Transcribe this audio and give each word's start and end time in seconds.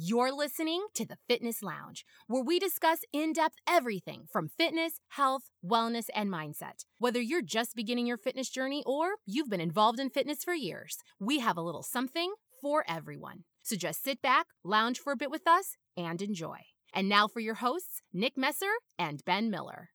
You're 0.00 0.32
listening 0.32 0.86
to 0.94 1.04
the 1.04 1.16
Fitness 1.26 1.60
Lounge, 1.60 2.04
where 2.28 2.42
we 2.42 2.60
discuss 2.60 3.00
in 3.12 3.32
depth 3.32 3.56
everything 3.68 4.26
from 4.30 4.48
fitness, 4.48 5.00
health, 5.08 5.50
wellness, 5.64 6.04
and 6.14 6.30
mindset. 6.30 6.84
Whether 6.98 7.20
you're 7.20 7.42
just 7.42 7.74
beginning 7.74 8.06
your 8.06 8.16
fitness 8.16 8.48
journey 8.48 8.84
or 8.86 9.16
you've 9.26 9.50
been 9.50 9.60
involved 9.60 9.98
in 9.98 10.10
fitness 10.10 10.44
for 10.44 10.54
years, 10.54 10.98
we 11.18 11.40
have 11.40 11.56
a 11.56 11.62
little 11.62 11.82
something 11.82 12.34
for 12.62 12.84
everyone. 12.86 13.42
So 13.62 13.74
just 13.74 14.04
sit 14.04 14.22
back, 14.22 14.46
lounge 14.62 15.00
for 15.00 15.12
a 15.12 15.16
bit 15.16 15.32
with 15.32 15.48
us, 15.48 15.74
and 15.96 16.22
enjoy. 16.22 16.58
And 16.94 17.08
now 17.08 17.26
for 17.26 17.40
your 17.40 17.54
hosts, 17.54 18.00
Nick 18.12 18.36
Messer 18.36 18.70
and 19.00 19.24
Ben 19.24 19.50
Miller. 19.50 19.88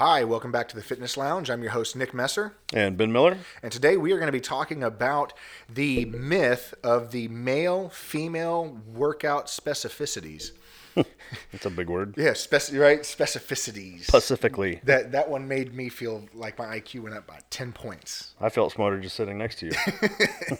Hi, 0.00 0.24
welcome 0.24 0.50
back 0.50 0.66
to 0.70 0.76
the 0.76 0.82
Fitness 0.82 1.18
Lounge. 1.18 1.50
I'm 1.50 1.60
your 1.60 1.72
host, 1.72 1.94
Nick 1.94 2.14
Messer. 2.14 2.54
And 2.72 2.96
Ben 2.96 3.12
Miller. 3.12 3.36
And 3.62 3.70
today 3.70 3.98
we 3.98 4.12
are 4.12 4.16
going 4.16 4.28
to 4.28 4.32
be 4.32 4.40
talking 4.40 4.82
about 4.82 5.34
the 5.68 6.06
myth 6.06 6.72
of 6.82 7.10
the 7.10 7.28
male 7.28 7.90
female 7.90 8.78
workout 8.94 9.48
specificities. 9.48 10.52
That's 10.94 11.66
a 11.66 11.68
big 11.68 11.90
word. 11.90 12.14
Yeah, 12.16 12.30
speci- 12.30 12.80
right? 12.80 13.00
Specificities. 13.00 14.04
Specifically. 14.04 14.80
That, 14.84 15.12
that 15.12 15.28
one 15.28 15.46
made 15.46 15.74
me 15.74 15.90
feel 15.90 16.24
like 16.32 16.58
my 16.58 16.80
IQ 16.80 17.02
went 17.02 17.14
up 17.14 17.26
by 17.26 17.40
10 17.50 17.72
points. 17.72 18.32
I 18.40 18.48
felt 18.48 18.72
smarter 18.72 18.98
just 19.00 19.16
sitting 19.16 19.36
next 19.36 19.58
to 19.58 19.66
you. 19.66 19.72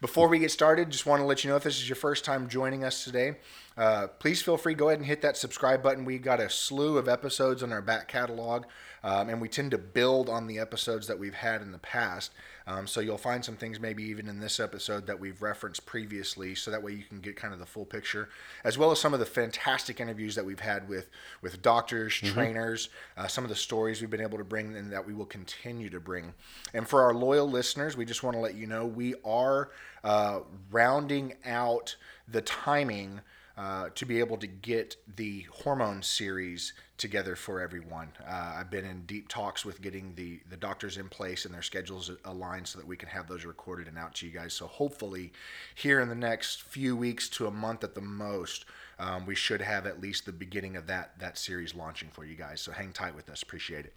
Before 0.00 0.28
we 0.28 0.38
get 0.38 0.52
started, 0.52 0.90
just 0.90 1.06
want 1.06 1.20
to 1.20 1.26
let 1.26 1.42
you 1.42 1.50
know 1.50 1.56
if 1.56 1.64
this 1.64 1.76
is 1.76 1.88
your 1.88 1.96
first 1.96 2.24
time 2.24 2.48
joining 2.48 2.84
us 2.84 3.02
today, 3.02 3.34
uh, 3.76 4.06
please 4.20 4.40
feel 4.40 4.56
free 4.56 4.74
go 4.74 4.90
ahead 4.90 5.00
and 5.00 5.06
hit 5.06 5.22
that 5.22 5.36
subscribe 5.36 5.82
button. 5.82 6.04
We 6.04 6.18
got 6.18 6.38
a 6.38 6.48
slew 6.48 6.98
of 6.98 7.08
episodes 7.08 7.64
on 7.64 7.72
our 7.72 7.82
back 7.82 8.06
catalog, 8.06 8.66
um, 9.02 9.28
and 9.28 9.40
we 9.40 9.48
tend 9.48 9.70
to 9.70 9.78
build 9.78 10.28
on 10.28 10.46
the 10.46 10.58
episodes 10.58 11.06
that 11.06 11.18
we've 11.18 11.34
had 11.34 11.62
in 11.62 11.72
the 11.72 11.78
past. 11.78 12.32
Um, 12.66 12.86
so 12.86 13.00
you'll 13.00 13.16
find 13.16 13.42
some 13.42 13.56
things 13.56 13.80
maybe 13.80 14.02
even 14.04 14.28
in 14.28 14.40
this 14.40 14.60
episode 14.60 15.06
that 15.06 15.18
we've 15.18 15.40
referenced 15.40 15.86
previously, 15.86 16.54
so 16.54 16.70
that 16.70 16.82
way 16.82 16.92
you 16.92 17.02
can 17.02 17.20
get 17.20 17.34
kind 17.34 17.54
of 17.54 17.60
the 17.60 17.66
full 17.66 17.86
picture, 17.86 18.28
as 18.62 18.76
well 18.76 18.90
as 18.90 19.00
some 19.00 19.14
of 19.14 19.20
the 19.20 19.26
fantastic 19.26 20.00
interviews 20.00 20.34
that 20.34 20.44
we've 20.44 20.60
had 20.60 20.86
with 20.88 21.08
with 21.40 21.62
doctors, 21.62 22.14
mm-hmm. 22.14 22.34
trainers, 22.34 22.90
uh, 23.16 23.26
some 23.26 23.42
of 23.42 23.48
the 23.48 23.56
stories 23.56 24.00
we've 24.00 24.10
been 24.10 24.20
able 24.20 24.38
to 24.38 24.44
bring, 24.44 24.76
and 24.76 24.92
that 24.92 25.06
we 25.06 25.14
will 25.14 25.24
continue 25.24 25.88
to 25.88 26.00
bring. 26.00 26.34
And 26.74 26.86
for 26.86 27.02
our 27.02 27.14
loyal 27.14 27.48
listeners, 27.48 27.96
we 27.96 28.04
just 28.04 28.22
want 28.22 28.36
to 28.36 28.40
let 28.40 28.54
you 28.54 28.66
know 28.66 28.84
we 28.84 29.14
are 29.24 29.70
uh, 30.04 30.40
rounding 30.70 31.34
out 31.46 31.96
the 32.26 32.42
timing 32.42 33.22
uh, 33.58 33.88
to 33.96 34.06
be 34.06 34.20
able 34.20 34.36
to 34.36 34.46
get 34.46 34.94
the 35.16 35.44
hormone 35.50 36.00
series 36.00 36.74
together 36.96 37.34
for 37.34 37.60
everyone. 37.60 38.08
Uh, 38.24 38.54
I've 38.56 38.70
been 38.70 38.84
in 38.84 39.02
deep 39.02 39.26
talks 39.26 39.64
with 39.64 39.82
getting 39.82 40.14
the, 40.14 40.38
the 40.48 40.56
doctors 40.56 40.96
in 40.96 41.08
place 41.08 41.44
and 41.44 41.52
their 41.52 41.62
schedules 41.62 42.08
aligned 42.24 42.68
so 42.68 42.78
that 42.78 42.86
we 42.86 42.96
can 42.96 43.08
have 43.08 43.26
those 43.26 43.44
recorded 43.44 43.88
and 43.88 43.98
out 43.98 44.14
to 44.16 44.26
you 44.26 44.32
guys. 44.32 44.54
So 44.54 44.68
hopefully, 44.68 45.32
here 45.74 46.00
in 46.00 46.08
the 46.08 46.14
next 46.14 46.62
few 46.62 46.94
weeks 46.94 47.28
to 47.30 47.48
a 47.48 47.50
month 47.50 47.82
at 47.82 47.96
the 47.96 48.00
most, 48.00 48.64
um, 49.00 49.26
we 49.26 49.34
should 49.34 49.60
have 49.60 49.86
at 49.88 50.00
least 50.00 50.24
the 50.24 50.32
beginning 50.32 50.76
of 50.76 50.86
that 50.86 51.18
that 51.18 51.36
series 51.36 51.74
launching 51.74 52.10
for 52.10 52.24
you 52.24 52.36
guys. 52.36 52.60
So 52.60 52.70
hang 52.70 52.92
tight 52.92 53.16
with 53.16 53.28
us. 53.28 53.42
Appreciate 53.42 53.86
it. 53.86 53.94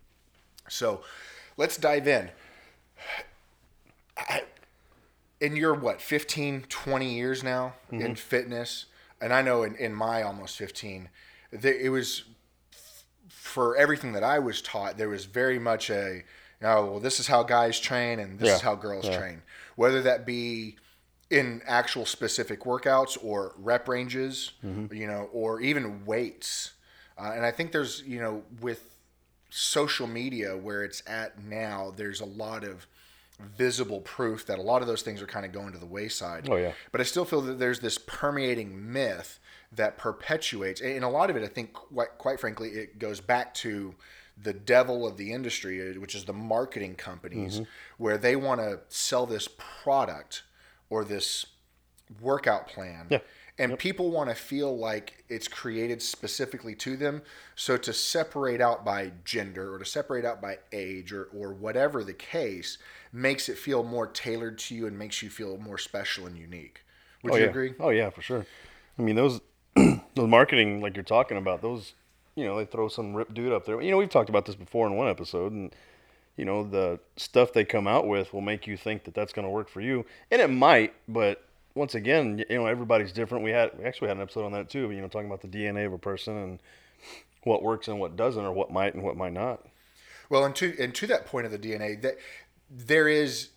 So 0.70 1.02
let's 1.56 1.78
dive 1.78 2.08
in. 2.08 2.32
I, 4.18 4.42
in 5.40 5.56
your 5.56 5.76
what 5.76 6.02
15 6.02 6.66
20 6.68 7.14
years 7.14 7.44
now 7.44 7.74
mm-hmm. 7.92 8.02
in 8.02 8.16
fitness 8.16 8.86
and 9.22 9.34
i 9.34 9.42
know 9.42 9.64
in, 9.64 9.76
in 9.76 9.94
my 9.94 10.24
almost 10.24 10.58
15 10.58 11.10
it 11.52 11.92
was 11.92 12.24
for 13.30 13.76
everything 13.78 14.14
that 14.14 14.24
i 14.24 14.40
was 14.40 14.62
taught 14.62 14.98
there 14.98 15.10
was 15.10 15.26
very 15.26 15.60
much 15.60 15.90
a 15.90 16.24
oh 16.64 16.86
well 16.86 17.00
this 17.00 17.20
is 17.20 17.28
how 17.28 17.44
guys 17.44 17.80
train 17.80 18.20
and 18.20 18.40
this 18.40 18.50
yeah. 18.50 18.56
is 18.56 18.62
how 18.62 18.76
girls 18.76 19.06
yeah. 19.06 19.18
train 19.18 19.42
whether 19.76 20.02
that 20.02 20.26
be 20.26 20.76
in 21.30 21.62
actual 21.66 22.06
specific 22.06 22.62
workouts 22.62 23.18
or 23.24 23.54
rep 23.58 23.88
ranges 23.88 24.52
mm-hmm. 24.64 24.94
you 24.94 25.08
know 25.08 25.30
or 25.32 25.62
even 25.62 26.06
weights 26.06 26.72
uh, 27.18 27.32
and 27.34 27.46
i 27.46 27.52
think 27.52 27.72
there's 27.72 28.04
you 28.06 28.20
know 28.20 28.44
with 28.60 28.92
social 29.50 30.08
media 30.08 30.56
where 30.56 30.84
it's 30.84 31.04
at 31.08 31.44
now 31.44 31.94
there's 31.96 32.22
a 32.22 32.26
lot 32.26 32.64
of 32.64 32.88
visible 33.40 34.02
proof 34.02 34.46
that 34.46 34.60
a 34.60 34.62
lot 34.62 34.82
of 34.82 34.88
those 34.88 35.02
things 35.02 35.22
are 35.22 35.28
kind 35.28 35.46
of 35.46 35.52
going 35.52 35.74
to 35.74 35.80
the 35.80 35.86
wayside. 35.86 36.48
Oh 36.50 36.56
yeah. 36.56 36.74
But 36.92 37.02
I 37.02 37.04
still 37.04 37.26
feel 37.26 37.42
that 37.42 37.60
there's 37.60 37.80
this 37.80 37.98
permeating 37.98 38.92
myth 38.92 39.40
that 39.72 39.98
perpetuates, 39.98 40.82
and 40.82 41.04
a 41.04 41.10
lot 41.10 41.30
of 41.30 41.36
it, 41.36 41.44
I 41.44 41.48
think, 41.48 41.74
quite, 41.74 42.18
quite 42.18 42.40
frankly, 42.40 42.70
it 42.70 43.00
goes 43.00 43.22
back 43.22 43.54
to 43.56 43.96
the 44.42 44.54
devil 44.54 45.08
of 45.08 45.18
the 45.18 45.32
industry, 45.32 45.98
which 45.98 46.16
is 46.16 46.26
the 46.26 46.34
marketing 46.34 46.96
companies, 46.96 47.56
mm-hmm. 47.56 47.64
where 47.98 48.18
they 48.18 48.36
want 48.36 48.60
to 48.60 48.80
sell 48.90 49.26
this 49.26 49.48
product 49.58 50.44
or 50.90 51.06
this 51.06 51.46
workout 52.20 52.68
plan. 52.68 53.08
Yeah 53.10 53.20
and 53.62 53.72
yep. 53.72 53.80
people 53.80 54.10
want 54.10 54.30
to 54.30 54.36
feel 54.36 54.76
like 54.76 55.24
it's 55.30 55.48
created 55.48 56.02
specifically 56.02 56.74
to 56.74 56.98
them 56.98 57.22
so 57.56 57.78
to 57.78 57.94
separate 57.94 58.60
out 58.60 58.84
by 58.84 59.12
gender 59.24 59.74
or 59.74 59.80
to 59.80 59.86
separate 59.86 60.26
out 60.26 60.42
by 60.42 60.58
age 60.72 61.14
or, 61.14 61.26
or 61.26 61.54
whatever 61.54 62.04
the 62.04 62.14
case 62.14 62.78
makes 63.14 63.50
it 63.50 63.58
feel 63.58 63.84
more 63.84 64.08
tailored 64.08 64.58
to 64.58 64.76
you 64.76 64.88
and 64.88 64.98
makes 64.98 65.22
you 65.22 65.30
feel 65.30 65.58
more 65.58 65.78
special 65.78 66.26
and 66.26 66.38
unique 66.38 66.84
would 67.24 67.34
oh, 67.34 67.36
you 67.36 67.44
yeah. 67.44 67.50
agree 67.50 67.74
oh 67.80 67.90
yeah 67.90 68.10
for 68.10 68.22
sure 68.22 68.46
i 68.98 69.02
mean 69.02 69.16
those 69.16 69.42
those 69.76 70.28
marketing 70.28 70.82
like 70.82 70.96
you're 70.96 71.04
talking 71.04 71.38
about 71.38 71.62
those 71.62 71.94
you 72.36 72.46
know 72.46 72.58
they 72.58 72.66
throw 72.66 72.88
some 72.88 73.14
rip 73.14 73.34
dude 73.34 73.52
up 73.52 73.66
there 73.66 73.82
you 73.82 73.92
know 73.92 73.98
we've 73.98 74.10
talked 74.10 74.30
about 74.30 74.46
this 74.46 74.56
before 74.56 74.88
in 74.88 74.96
one 74.96 75.08
episode 75.08 75.52
and 75.52 75.76
you 76.38 76.46
know 76.46 76.64
the 76.64 77.00
stuff 77.18 77.54
they 77.54 77.66
come 77.66 77.88
out 77.88 78.08
with 78.08 78.34
will 78.34 78.42
make 78.42 78.66
you 78.66 78.78
think 78.78 79.04
that 79.04 79.14
that's 79.14 79.34
going 79.34 79.46
to 79.46 79.50
work 79.50 79.70
for 79.70 79.82
you 79.82 80.06
and 80.32 80.42
it 80.42 80.50
might 80.50 80.94
but 81.08 81.46
once 81.76 81.96
again, 81.96 82.44
you 82.50 82.58
know, 82.58 82.66
everybody's 82.66 83.12
different. 83.12 83.44
We 83.44 83.52
had 83.52 83.72
we 83.78 83.86
actually 83.86 84.10
had 84.10 84.18
an 84.18 84.24
episode 84.24 84.46
on 84.46 84.52
that 84.54 84.70
too. 84.70 84.92
You 84.92 85.02
know, 85.02 85.08
talking 85.08 85.28
about 85.28 85.42
the 85.42 85.48
DNA 85.48 85.86
of 85.86 85.94
a 85.94 85.98
person 85.98 86.36
and 86.36 86.60
what 87.44 87.64
works 87.64 87.88
and 87.88 88.00
what 88.00 88.16
doesn't, 88.16 88.44
or 88.44 88.52
what 88.52 88.72
might 88.72 88.94
and 88.94 89.04
what 89.04 89.16
might 89.16 89.34
not. 89.34 89.66
Well, 90.30 90.46
and 90.46 90.56
to 90.56 90.76
and 90.80 90.94
to 90.96 91.08
that 91.08 91.26
point 91.26 91.46
of 91.46 91.52
the 91.52 91.60
DNA, 91.60 92.02
that 92.02 92.18
there 92.72 93.08
is 93.08 93.50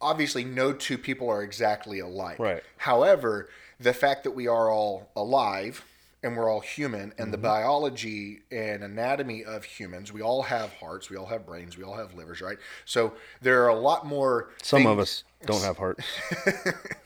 obviously 0.00 0.44
no 0.44 0.72
two 0.72 0.98
people 0.98 1.28
are 1.30 1.42
exactly 1.42 2.00
alike. 2.00 2.38
Right. 2.38 2.62
However, 2.78 3.48
the 3.78 3.92
fact 3.92 4.24
that 4.24 4.32
we 4.32 4.48
are 4.48 4.70
all 4.70 5.10
alive 5.14 5.84
and 6.22 6.36
we're 6.36 6.50
all 6.50 6.60
human 6.60 7.02
and 7.02 7.12
mm-hmm. 7.12 7.30
the 7.32 7.38
biology 7.38 8.40
and 8.50 8.82
anatomy 8.82 9.44
of 9.44 9.62
humans 9.64 10.10
we 10.10 10.22
all 10.22 10.42
have 10.42 10.72
hearts 10.74 11.10
we 11.10 11.18
all 11.18 11.26
have 11.26 11.44
brains 11.44 11.76
we 11.76 11.84
all 11.84 11.96
have 11.96 12.14
livers 12.14 12.40
right 12.40 12.56
so 12.86 13.12
there 13.42 13.62
are 13.62 13.68
a 13.68 13.78
lot 13.78 14.06
more 14.06 14.50
some 14.62 14.78
things... 14.78 14.90
of 14.90 14.98
us 14.98 15.24
don't 15.44 15.62
have 15.62 15.76
hearts 15.76 16.02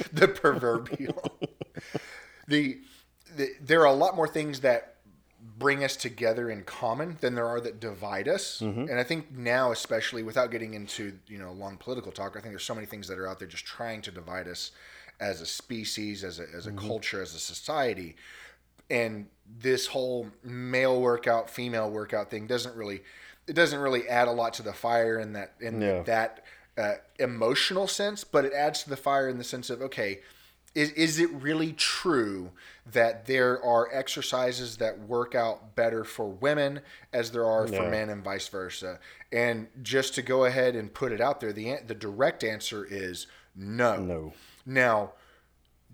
the 0.12 0.28
proverbial. 0.28 1.38
the, 2.48 2.80
the 3.36 3.50
there 3.60 3.80
are 3.82 3.86
a 3.86 3.92
lot 3.92 4.16
more 4.16 4.28
things 4.28 4.60
that 4.60 4.96
bring 5.60 5.84
us 5.84 5.94
together 5.94 6.50
in 6.50 6.64
common 6.64 7.18
than 7.20 7.34
there 7.34 7.46
are 7.46 7.60
that 7.60 7.78
divide 7.78 8.26
us. 8.26 8.60
Mm-hmm. 8.60 8.88
And 8.88 8.98
I 8.98 9.04
think 9.04 9.30
now, 9.30 9.70
especially 9.70 10.22
without 10.24 10.50
getting 10.50 10.74
into 10.74 11.12
you 11.28 11.38
know 11.38 11.52
long 11.52 11.76
political 11.76 12.10
talk, 12.10 12.30
I 12.30 12.40
think 12.40 12.52
there's 12.52 12.64
so 12.64 12.74
many 12.74 12.86
things 12.86 13.06
that 13.06 13.18
are 13.18 13.28
out 13.28 13.38
there 13.38 13.46
just 13.46 13.66
trying 13.66 14.02
to 14.02 14.10
divide 14.10 14.48
us 14.48 14.72
as 15.20 15.40
a 15.40 15.46
species, 15.46 16.24
as 16.24 16.40
a 16.40 16.46
as 16.56 16.66
a 16.66 16.70
mm-hmm. 16.70 16.88
culture, 16.88 17.22
as 17.22 17.34
a 17.34 17.38
society. 17.38 18.16
And 18.88 19.28
this 19.60 19.86
whole 19.86 20.26
male 20.42 21.00
workout, 21.00 21.48
female 21.48 21.90
workout 21.90 22.30
thing 22.30 22.48
doesn't 22.48 22.74
really 22.74 23.02
it 23.46 23.52
doesn't 23.52 23.78
really 23.78 24.08
add 24.08 24.28
a 24.28 24.32
lot 24.32 24.54
to 24.54 24.62
the 24.62 24.72
fire 24.72 25.20
in 25.20 25.34
that 25.34 25.52
in 25.60 25.80
yeah. 25.80 26.02
that 26.02 26.44
uh, 26.78 26.94
emotional 27.18 27.86
sense, 27.86 28.24
but 28.24 28.44
it 28.44 28.54
adds 28.54 28.82
to 28.84 28.90
the 28.90 28.96
fire 28.96 29.28
in 29.28 29.36
the 29.36 29.44
sense 29.44 29.68
of 29.68 29.82
okay, 29.82 30.20
is 30.74 30.90
is 30.92 31.18
it 31.18 31.30
really 31.32 31.72
true 31.72 32.50
that 32.92 33.26
there 33.26 33.62
are 33.64 33.88
exercises 33.92 34.76
that 34.76 34.98
work 35.00 35.34
out 35.34 35.74
better 35.74 36.04
for 36.04 36.28
women 36.28 36.80
as 37.12 37.30
there 37.32 37.44
are 37.44 37.66
for 37.66 37.90
men 37.90 38.08
and 38.08 38.22
vice 38.22 38.48
versa? 38.48 38.98
And 39.32 39.68
just 39.82 40.14
to 40.14 40.22
go 40.22 40.44
ahead 40.44 40.76
and 40.76 40.92
put 40.92 41.12
it 41.12 41.20
out 41.20 41.40
there, 41.40 41.52
the 41.52 41.78
the 41.86 41.94
direct 41.94 42.44
answer 42.44 42.86
is 42.88 43.26
no. 43.56 43.96
No. 43.96 44.32
Now, 44.64 45.12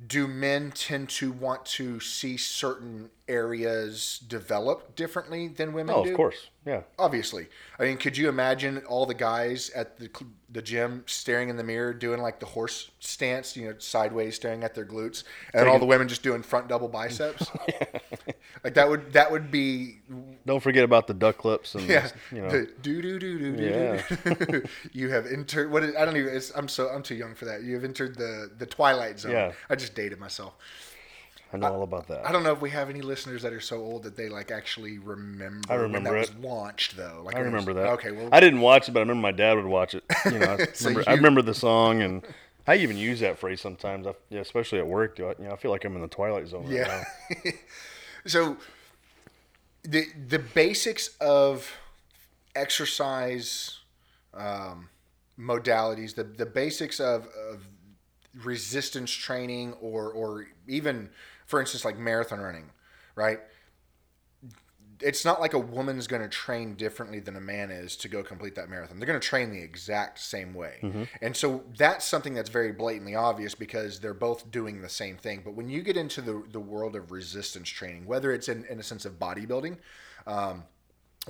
do 0.05 0.27
men 0.27 0.71
tend 0.73 1.09
to 1.09 1.33
want 1.33 1.65
to 1.65 2.01
see 2.01 2.37
certain 2.37 3.11
areas 3.29 4.21
develop 4.29 4.95
differently 4.95 5.49
than 5.49 5.73
women 5.73 5.95
oh, 5.97 6.05
do? 6.05 6.11
of 6.11 6.17
course. 6.17 6.49
Yeah. 6.67 6.83
Obviously. 6.99 7.49
I 7.79 7.85
mean, 7.85 7.97
could 7.97 8.17
you 8.17 8.29
imagine 8.29 8.79
all 8.87 9.07
the 9.07 9.15
guys 9.15 9.71
at 9.71 9.99
the 9.99 10.11
the 10.51 10.63
gym 10.63 11.03
staring 11.07 11.49
in 11.49 11.57
the 11.57 11.65
mirror 11.65 11.93
doing 11.95 12.21
like 12.21 12.41
the 12.41 12.47
horse 12.47 12.91
stance, 13.01 13.57
you 13.57 13.69
know, 13.69 13.75
sideways 13.79 14.37
staring 14.37 14.65
at 14.65 14.75
their 14.75 14.85
glutes 14.85 15.25
and 15.55 15.69
all 15.69 15.79
the 15.79 15.87
women 15.87 16.09
just 16.09 16.23
doing 16.23 16.43
front 16.43 16.69
double 16.69 16.89
biceps? 16.89 17.51
like 18.65 18.75
that 18.75 18.89
would 18.89 19.13
that 19.15 19.31
would 19.31 19.51
be 19.51 20.01
don't 20.47 20.61
forget 20.63 20.85
about 20.85 21.07
the 21.07 21.15
duck 21.15 21.37
clips 21.39 21.75
and 21.75 21.85
Yeah, 21.89 22.09
you 22.33 22.41
know. 22.43 22.49
the 22.49 22.71
do 22.83 23.03
do 23.03 23.19
do 23.19 23.53
do. 23.57 23.63
Yeah. 23.63 24.03
do. 24.47 24.63
you 24.93 25.11
have 25.11 25.27
entered. 25.27 25.71
What 25.71 25.83
is, 25.83 25.95
I 25.97 26.05
don't 26.05 26.17
even. 26.17 26.35
It's, 26.35 26.51
I'm 26.57 26.69
so. 26.69 26.89
I'm 26.89 27.03
too 27.03 27.15
young 27.17 27.35
for 27.35 27.45
that. 27.47 27.63
You 27.63 27.75
have 27.75 27.85
entered 27.85 28.17
the 28.17 28.51
the 28.57 28.67
twilight 28.67 29.19
zone. 29.21 29.33
Yeah. 29.33 29.53
I 29.69 29.75
just 29.75 29.95
dated 29.95 30.19
myself. 30.21 30.55
I 31.53 31.59
know 31.59 31.73
all 31.73 31.83
about 31.85 32.09
that. 32.09 32.27
I 32.27 32.33
don't 32.33 32.43
know 32.43 32.53
if 32.53 32.61
we 32.61 32.71
have 32.71 32.91
any 32.91 33.03
listeners 33.03 33.43
that 33.43 33.53
are 33.53 33.61
so 33.61 33.77
old 33.79 34.03
that 34.03 34.17
they 34.17 34.29
like 34.29 34.51
actually 34.51 34.99
remember. 34.99 35.71
I 35.73 35.75
when 35.77 35.83
remember 35.83 36.11
that 36.11 36.17
it. 36.31 36.35
was 36.35 36.45
launched 36.45 36.97
though. 36.97 37.23
Like 37.25 37.37
I 37.37 37.39
it 37.39 37.43
was- 37.45 37.53
remember 37.53 37.73
that. 37.75 37.87
Okay, 37.93 38.11
well, 38.11 38.29
I 38.33 38.41
didn't 38.41 38.61
watch 38.61 38.89
it, 38.89 38.93
but 38.93 38.99
I 39.01 39.03
remember 39.03 39.23
my 39.23 39.33
dad 39.33 39.55
would 39.55 39.65
watch 39.67 39.95
it. 39.95 40.03
You 40.27 40.39
know, 40.41 40.57
I, 40.59 40.67
So 40.75 40.89
remember, 40.89 41.09
I 41.11 41.15
remember 41.15 41.43
the 41.43 41.55
song, 41.55 42.03
and 42.03 42.27
I 42.67 42.77
even 42.77 42.97
use 42.97 43.21
that 43.21 43.39
phrase 43.39 43.61
sometimes. 43.61 44.09
I, 44.09 44.15
yeah, 44.29 44.41
especially 44.41 44.81
at 44.81 44.87
work. 44.89 45.15
Do 45.17 45.27
I, 45.29 45.35
you 45.39 45.45
know, 45.45 45.53
I 45.53 45.57
feel 45.57 45.71
like 45.71 45.85
I'm 45.85 45.95
in 45.95 46.03
the 46.03 46.09
twilight 46.09 46.49
zone. 46.49 46.65
Right 46.65 46.73
Yeah. 46.73 47.05
now. 47.45 47.51
so 48.27 48.57
the 49.87 50.07
the 50.29 50.39
basics 50.39 51.17
of 51.21 51.73
exercise 52.55 53.79
um, 54.35 54.89
modalities, 55.39 56.15
the 56.15 56.25
the 56.25 56.47
basics 56.47 57.01
of, 57.01 57.27
of 57.51 57.67
resistance 58.45 59.11
training, 59.11 59.75
or 59.81 60.11
or 60.11 60.47
even, 60.67 61.11
for 61.47 61.61
instance, 61.61 61.85
like 61.85 61.99
marathon 61.99 62.41
running, 62.41 62.71
right? 63.15 63.41
It's 65.01 65.25
not 65.25 65.41
like 65.41 65.53
a 65.55 65.59
woman's 65.59 66.07
going 66.07 66.23
to 66.23 66.29
train 66.29 66.75
differently 66.75 67.21
than 67.21 67.37
a 67.37 67.41
man 67.41 67.71
is 67.71 67.97
to 67.97 68.09
go 68.09 68.23
complete 68.23 68.55
that 68.55 68.69
marathon. 68.71 68.99
They're 68.99 69.07
going 69.07 69.21
to 69.21 69.27
train 69.29 69.51
the 69.51 69.61
exact 69.63 70.19
same 70.19 70.55
way. 70.55 71.07
And 71.21 71.37
so 71.37 71.65
that's 71.77 72.05
something 72.05 72.35
that's 72.35 72.51
very 72.51 72.73
blatantly 72.73 73.15
obvious 73.15 73.55
because 73.55 74.01
they're 74.01 74.15
both 74.15 74.51
doing 74.51 74.81
the 74.83 74.89
same 74.89 75.17
thing. 75.17 75.43
But 75.45 75.55
when 75.55 75.69
you 75.69 75.83
get 75.83 75.97
into 75.97 76.21
the, 76.21 76.43
the 76.51 76.61
world 76.61 76.97
of 76.97 77.11
resistance 77.13 77.69
training, 77.69 78.07
whether 78.07 78.33
it's 78.33 78.49
in, 78.49 78.65
in 78.67 78.79
a 78.81 78.83
sense 78.83 79.05
of 79.05 79.19
bodybuilding, 79.19 79.77
um, 80.27 80.65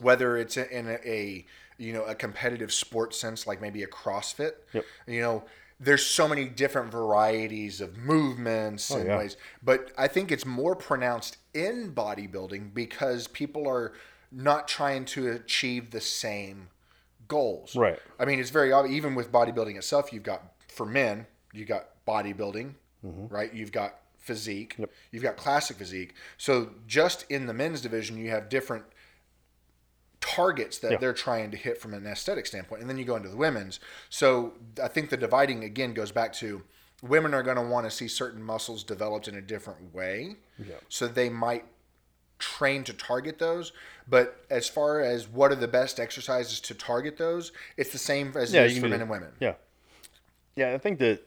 whether 0.01 0.37
it's 0.37 0.57
in 0.57 0.89
a, 0.89 0.99
a 1.09 1.45
you 1.79 1.93
know 1.93 2.05
a 2.05 2.15
competitive 2.15 2.73
sports 2.73 3.19
sense 3.19 3.47
like 3.47 3.61
maybe 3.61 3.83
a 3.83 3.87
CrossFit, 3.87 4.53
Yep. 4.73 4.85
you 5.07 5.21
know 5.21 5.45
there's 5.79 6.05
so 6.07 6.27
many 6.27 6.47
different 6.47 6.91
varieties 6.91 7.81
of 7.81 7.97
movements 7.97 8.91
oh, 8.91 8.99
and 8.99 9.07
yeah. 9.07 9.19
ways, 9.19 9.37
but 9.63 9.93
I 9.99 10.09
think 10.09 10.33
it's 10.33 10.47
more 10.47 10.75
pronounced 10.75 11.37
in 11.53 11.93
bodybuilding 11.95 12.73
because 12.73 13.29
people 13.29 13.69
are 13.69 13.93
not 14.33 14.69
trying 14.69 15.05
to 15.07 15.31
achieve 15.31 15.91
the 15.91 16.01
same 16.01 16.69
goals. 17.29 17.77
Right. 17.77 17.99
I 18.19 18.25
mean, 18.25 18.39
it's 18.39 18.51
very 18.51 18.73
obvious. 18.73 18.97
Even 18.97 19.15
with 19.15 19.31
bodybuilding 19.31 19.77
itself, 19.77 20.13
you've 20.13 20.23
got 20.23 20.53
for 20.69 20.87
men, 20.87 21.27
you've 21.53 21.69
got 21.69 21.89
bodybuilding, 22.07 22.75
mm-hmm. 23.05 23.27
right? 23.29 23.53
You've 23.53 23.73
got 23.73 23.97
physique, 24.19 24.77
you've 25.13 25.23
got 25.23 25.37
classic 25.37 25.77
physique. 25.77 26.15
So 26.37 26.71
just 26.87 27.25
in 27.31 27.47
the 27.47 27.55
men's 27.55 27.81
division, 27.81 28.17
you 28.17 28.31
have 28.31 28.49
different 28.49 28.85
targets 30.37 30.79
that 30.79 30.93
Yeah. 30.93 30.99
they're 30.99 31.13
trying 31.13 31.51
to 31.51 31.57
hit 31.57 31.79
from 31.81 31.95
an 31.95 32.07
aesthetic 32.07 32.47
standpoint, 32.47 32.81
and 32.81 32.91
then 32.91 32.99
you 32.99 33.05
go 33.05 33.17
into 33.17 33.29
the 33.29 33.37
women's. 33.37 33.81
So 34.11 34.55
I 34.83 34.89
think 34.89 35.11
the 35.11 35.17
dividing 35.17 35.65
again 35.65 35.95
goes 35.95 36.13
back 36.13 36.33
to 36.35 36.63
women 37.03 37.35
are 37.35 37.43
going 37.43 37.57
to 37.57 37.63
want 37.63 37.87
to 37.87 37.91
see 37.91 38.09
certain 38.09 38.43
muscles 38.43 38.83
developed 38.85 39.29
in 39.29 39.35
a 39.35 39.41
different 39.41 39.95
way. 39.95 40.37
Yeah. 40.59 40.77
So 40.89 41.07
they 41.09 41.29
might 41.29 41.65
train 42.39 42.85
to 42.85 42.93
target 42.93 43.39
those. 43.39 43.73
But 44.09 44.45
as 44.51 44.69
far 44.69 45.01
as 45.01 45.27
what 45.29 45.51
are 45.53 45.57
the 45.57 45.69
best 45.69 45.99
exercises 45.99 46.61
to 46.61 46.75
target 46.75 47.17
those, 47.17 47.53
it's 47.77 47.91
the 47.91 47.99
same 47.99 48.33
as 48.37 48.53
Yeah, 48.53 48.63
it 48.65 48.73
is 48.73 48.79
for 48.79 48.89
men 48.89 49.01
and 49.01 49.11
women. 49.11 49.33
Yeah. 49.41 49.55
Yeah, 50.55 50.73
I 50.75 50.79
think 50.79 50.99
that. 51.01 51.21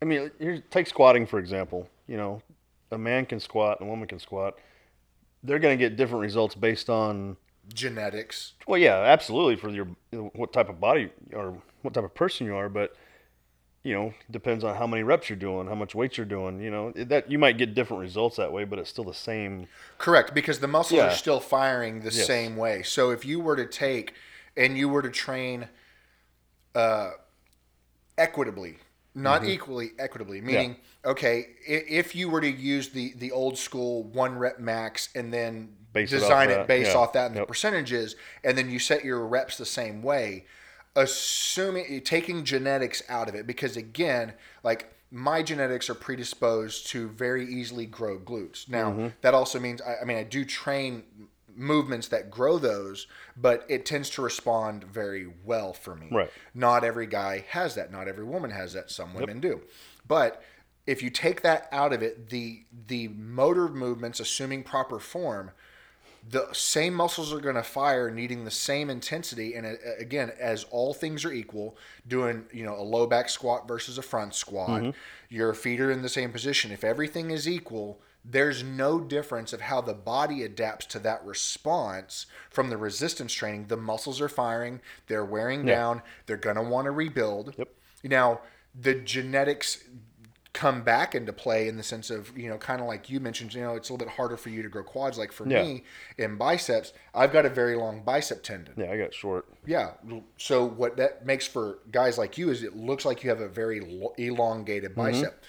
I 0.00 0.04
mean, 0.04 0.30
here's 0.38 0.60
take 0.70 0.86
squatting 0.86 1.26
for 1.26 1.38
example. 1.38 1.88
You 2.06 2.16
know, 2.16 2.42
a 2.90 2.98
man 2.98 3.26
can 3.26 3.40
squat 3.40 3.80
and 3.80 3.88
a 3.88 3.90
woman 3.90 4.06
can 4.08 4.18
squat. 4.18 4.56
They're 5.42 5.58
going 5.58 5.76
to 5.76 5.82
get 5.82 5.96
different 5.96 6.22
results 6.22 6.54
based 6.54 6.88
on 6.90 7.36
Genetics. 7.72 8.52
Well, 8.66 8.78
yeah, 8.78 8.96
absolutely 8.96 9.56
for 9.56 9.70
your 9.70 9.88
what 10.10 10.52
type 10.52 10.68
of 10.68 10.80
body 10.80 11.10
or 11.32 11.60
what 11.82 11.94
type 11.94 12.04
of 12.04 12.14
person 12.14 12.46
you 12.46 12.54
are, 12.56 12.68
but 12.68 12.94
you 13.84 13.94
know, 13.94 14.12
depends 14.30 14.64
on 14.64 14.76
how 14.76 14.86
many 14.86 15.02
reps 15.02 15.30
you're 15.30 15.38
doing, 15.38 15.66
how 15.68 15.74
much 15.74 15.94
weight 15.94 16.16
you're 16.16 16.26
doing. 16.26 16.60
You 16.60 16.70
know, 16.70 16.92
that 16.92 17.30
you 17.30 17.38
might 17.38 17.56
get 17.58 17.74
different 17.74 18.00
results 18.02 18.36
that 18.36 18.52
way, 18.52 18.64
but 18.64 18.78
it's 18.78 18.90
still 18.90 19.04
the 19.04 19.14
same. 19.14 19.68
Correct, 19.98 20.34
because 20.34 20.58
the 20.60 20.68
muscles 20.68 20.98
Yeah. 20.98 21.06
are 21.06 21.10
still 21.16 21.40
firing 21.40 22.00
the 22.00 22.10
Yes. 22.10 22.26
same 22.26 22.56
way. 22.56 22.82
So 22.82 23.10
if 23.10 23.24
you 23.24 23.40
were 23.40 23.56
to 23.56 23.66
take 23.66 24.14
and 24.56 24.76
you 24.76 24.88
were 24.88 25.02
to 25.02 25.10
train 25.10 25.68
uh, 26.74 27.12
equitably, 28.16 28.78
not 29.14 29.42
Mm-hmm. 29.42 29.50
equally, 29.50 29.90
equitably, 29.98 30.40
meaning, 30.40 30.76
okay, 31.08 31.48
if 31.66 32.14
you 32.14 32.28
were 32.28 32.40
to 32.40 32.50
use 32.50 32.90
the, 32.90 33.14
the 33.16 33.32
old 33.32 33.58
school 33.58 34.04
one 34.04 34.38
rep 34.38 34.60
max 34.60 35.08
and 35.14 35.32
then 35.32 35.70
Base 35.92 36.10
design 36.10 36.50
it, 36.50 36.54
that, 36.54 36.68
based 36.68 36.92
yeah. 36.92 36.98
off 36.98 37.14
that 37.14 37.30
and 37.30 37.36
the 37.36 37.46
percentages, 37.46 38.14
and 38.44 38.56
then 38.56 38.70
you 38.70 38.78
set 38.78 39.04
your 39.04 39.26
reps 39.26 39.56
the 39.56 39.64
same 39.66 40.02
way, 40.02 40.44
assuming 40.94 42.02
taking 42.02 42.44
genetics 42.44 43.02
out 43.08 43.28
of 43.28 43.34
it, 43.34 43.46
because 43.46 43.76
again, 43.76 44.34
like 44.62 44.92
my 45.10 45.42
genetics 45.42 45.88
are 45.88 45.94
predisposed 45.94 46.86
to 46.88 47.08
very 47.08 47.46
easily 47.46 47.86
grow 47.86 48.18
glutes. 48.18 48.68
Now, 48.68 48.90
Mm-hmm. 48.90 49.08
that 49.22 49.32
also 49.32 49.58
means, 49.58 49.80
I, 49.80 50.02
I 50.02 50.04
mean, 50.04 50.18
I 50.18 50.24
do 50.24 50.44
train 50.44 51.04
movements 51.56 52.08
that 52.08 52.30
grow 52.30 52.58
those, 52.58 53.06
but 53.36 53.64
it 53.68 53.86
tends 53.86 54.10
to 54.10 54.22
respond 54.22 54.84
very 54.84 55.26
well 55.44 55.72
for 55.72 55.96
me. 55.96 56.08
Right. 56.10 56.30
Not 56.54 56.84
every 56.84 57.06
guy 57.06 57.44
has 57.48 57.74
that. 57.76 57.90
Not 57.90 58.06
every 58.06 58.24
woman 58.24 58.50
has 58.50 58.74
that. 58.74 58.90
Some 58.90 59.14
women 59.14 59.40
do. 59.40 59.62
But 60.06 60.42
if 60.88 61.02
you 61.02 61.10
take 61.10 61.42
that 61.42 61.68
out 61.70 61.92
of 61.92 62.02
it, 62.02 62.30
the 62.30 62.62
the 62.86 63.08
motor 63.08 63.68
movements, 63.68 64.20
assuming 64.20 64.62
proper 64.62 64.98
form, 64.98 65.50
the 66.26 66.48
same 66.52 66.94
muscles 66.94 67.30
are 67.30 67.40
going 67.40 67.56
to 67.56 67.62
fire 67.62 68.10
needing 68.10 68.46
the 68.46 68.50
same 68.50 68.88
intensity 68.88 69.54
and 69.54 69.66
uh, 69.66 69.74
again 69.98 70.32
as 70.40 70.64
all 70.70 70.94
things 70.94 71.26
are 71.26 71.32
equal 71.32 71.76
doing 72.06 72.46
you 72.52 72.64
know 72.64 72.74
a 72.74 72.82
low 72.82 73.06
back 73.06 73.28
squat 73.28 73.68
versus 73.68 73.98
a 73.98 74.02
front 74.02 74.34
squat 74.34 74.94
your 75.28 75.52
feet 75.52 75.78
are 75.78 75.90
in 75.90 76.00
the 76.00 76.08
same 76.08 76.32
position. 76.32 76.72
If 76.72 76.82
everything 76.82 77.30
is 77.30 77.46
equal 77.46 78.00
there's 78.24 78.62
no 78.62 78.98
difference 78.98 79.52
of 79.52 79.60
how 79.60 79.82
the 79.82 79.94
body 79.94 80.42
adapts 80.42 80.86
to 80.86 80.98
that 80.98 81.24
response 81.24 82.26
from 82.50 82.68
the 82.68 82.76
resistance 82.76 83.32
training. 83.32 83.66
The 83.68 83.76
muscles 83.76 84.22
are 84.22 84.28
firing 84.28 84.80
they're 85.06 85.24
wearing 85.24 85.66
down 85.66 86.00
they're 86.24 86.38
going 86.38 86.56
to 86.56 86.62
want 86.62 86.86
to 86.86 86.92
rebuild. 86.92 87.54
Yep. 87.58 87.68
now 88.04 88.40
the 88.80 88.94
genetics 88.94 89.84
come 90.58 90.82
back 90.82 91.14
into 91.14 91.32
play 91.32 91.68
in 91.68 91.76
the 91.76 91.84
sense 91.84 92.10
of 92.10 92.36
you 92.36 92.50
know 92.50 92.58
kind 92.58 92.80
of 92.80 92.88
like 92.88 93.08
you 93.08 93.20
mentioned 93.20 93.54
you 93.54 93.60
know 93.60 93.76
it's 93.76 93.90
a 93.90 93.92
little 93.92 94.04
bit 94.04 94.12
harder 94.16 94.36
for 94.36 94.48
you 94.48 94.60
to 94.60 94.68
grow 94.68 94.82
quads. 94.82 95.16
Like 95.16 95.30
for 95.30 95.46
Yeah. 95.48 95.62
me 95.62 95.84
in 96.18 96.36
biceps 96.36 96.92
i've 97.14 97.32
got 97.32 97.46
a 97.46 97.48
very 97.48 97.76
long 97.76 98.02
bicep 98.02 98.42
tendon. 98.42 98.74
Yeah, 98.76 98.90
I 98.90 98.98
got 98.98 99.14
short. 99.14 99.46
yeah. 99.64 99.92
So 100.36 100.64
what 100.64 100.96
that 100.96 101.24
makes 101.24 101.46
for 101.46 101.78
guys 101.92 102.18
like 102.18 102.36
you 102.38 102.50
is 102.50 102.64
it 102.64 102.74
looks 102.74 103.04
like 103.04 103.22
you 103.22 103.30
have 103.30 103.40
a 103.40 103.46
very 103.46 104.10
elongated 104.18 104.96
mm-hmm. 104.96 105.00
bicep 105.00 105.44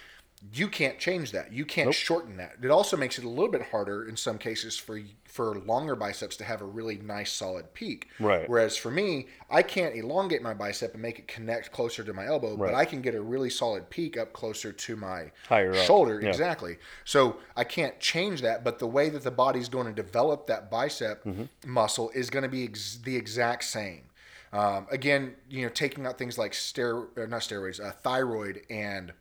you 0.53 0.67
can't 0.69 0.98
change 0.98 1.31
that 1.34 1.51
you 1.51 1.65
can't 1.65 1.93
shorten 1.93 2.38
that 2.38 2.53
it 2.63 2.72
also 2.72 2.96
makes 2.96 3.17
it 3.19 3.25
a 3.25 3.29
little 3.29 3.51
bit 3.51 3.62
harder 3.62 4.08
in 4.08 4.15
some 4.15 4.38
cases 4.38 4.77
for 4.77 5.00
for 5.25 5.60
longer 5.60 5.96
biceps 5.98 6.38
to 6.38 6.46
have 6.46 6.62
a 6.62 6.65
really 6.65 6.98
nice 6.98 7.29
solid 7.31 7.74
peak 7.74 8.08
Right. 8.22 8.50
whereas 8.50 8.77
for 8.77 8.89
me 8.89 9.27
i 9.50 9.62
can't 9.62 9.96
elongate 9.98 10.41
my 10.41 10.53
bicep 10.53 10.93
and 10.93 11.01
make 11.01 11.19
it 11.19 11.27
connect 11.27 11.74
closer 11.74 12.05
to 12.05 12.13
my 12.13 12.25
elbow 12.25 12.55
but 12.55 12.74
I 12.74 12.86
can 12.86 13.01
get 13.01 13.15
a 13.15 13.22
really 13.22 13.50
solid 13.50 13.89
peak 13.89 14.15
up 14.17 14.31
closer 14.31 14.72
to 14.72 14.96
my 14.96 15.31
Higher 15.50 15.74
shoulder. 15.74 16.22
yeah. 16.22 16.29
Exactly. 16.29 16.77
So 17.03 17.38
I 17.58 17.63
can't 17.65 18.00
change 18.00 18.41
that, 18.41 18.63
but 18.63 18.79
the 18.79 18.88
way 18.88 19.10
that 19.10 19.24
the 19.24 19.31
body's 19.31 19.67
going 19.67 19.88
to 19.88 19.93
develop 20.03 20.48
that 20.48 20.72
bicep 20.72 21.24
Mm-hmm. 21.25 21.43
muscle 21.72 22.12
is 22.15 22.29
going 22.29 22.43
to 22.43 22.50
be 22.50 22.63
ex- 22.63 23.00
the 23.03 23.15
exact 23.17 23.65
same. 23.65 24.03
Um, 24.53 24.88
again, 24.89 25.36
you 25.50 25.63
know, 25.63 25.69
taking 25.69 26.05
out 26.08 26.17
things 26.17 26.38
like 26.38 26.53
stero- 26.53 27.08
or 27.17 27.27
not 27.27 27.41
steroids, 27.41 27.79
uh, 27.84 27.91
thyroid, 27.91 28.62
and 28.69 29.12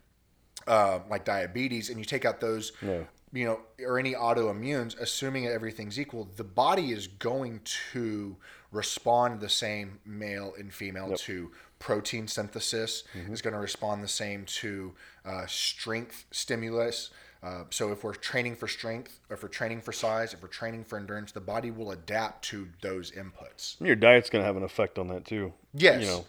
uh, 0.68 1.00
like 1.10 1.24
diabetes, 1.24 1.90
and 1.90 1.98
you 1.98 2.04
take 2.04 2.24
out 2.24 2.40
those, 2.40 2.72
Yeah. 2.82 3.04
you 3.32 3.44
know, 3.44 3.60
or 3.84 3.98
any 3.98 4.14
autoimmunes, 4.14 4.98
assuming 5.00 5.46
everything's 5.46 5.98
equal, 5.98 6.28
the 6.36 6.44
body 6.44 6.92
is 6.92 7.06
going 7.06 7.60
to 7.92 8.36
respond 8.70 9.40
the 9.40 9.48
same 9.48 9.98
male 10.04 10.52
and 10.58 10.72
female 10.72 11.16
to 11.16 11.50
protein 11.78 12.28
synthesis. 12.28 13.04
Is 13.30 13.40
going 13.42 13.54
to 13.54 13.60
respond 13.60 14.02
the 14.02 14.08
same 14.08 14.44
to 14.60 14.94
uh, 15.24 15.46
strength 15.46 16.26
stimulus. 16.30 17.10
Uh, 17.42 17.62
so 17.70 17.92
if 17.92 18.02
we're 18.02 18.14
training 18.14 18.56
for 18.56 18.66
strength, 18.66 19.20
or 19.30 19.34
if 19.36 19.42
we're 19.44 19.48
training 19.48 19.80
for 19.80 19.92
size, 19.92 20.34
if 20.34 20.42
we're 20.42 20.48
training 20.48 20.82
for 20.84 20.98
endurance, 20.98 21.30
the 21.30 21.40
body 21.40 21.70
will 21.70 21.92
adapt 21.92 22.44
to 22.44 22.66
those 22.82 23.12
inputs. 23.12 23.76
Your 23.80 23.94
diet's 23.94 24.28
going 24.28 24.42
to 24.42 24.46
have 24.46 24.56
an 24.56 24.64
effect 24.64 24.98
on 24.98 25.06
that 25.08 25.24
too. 25.24 25.52
Yes. 25.72 26.00
You 26.02 26.06
know, 26.08 26.26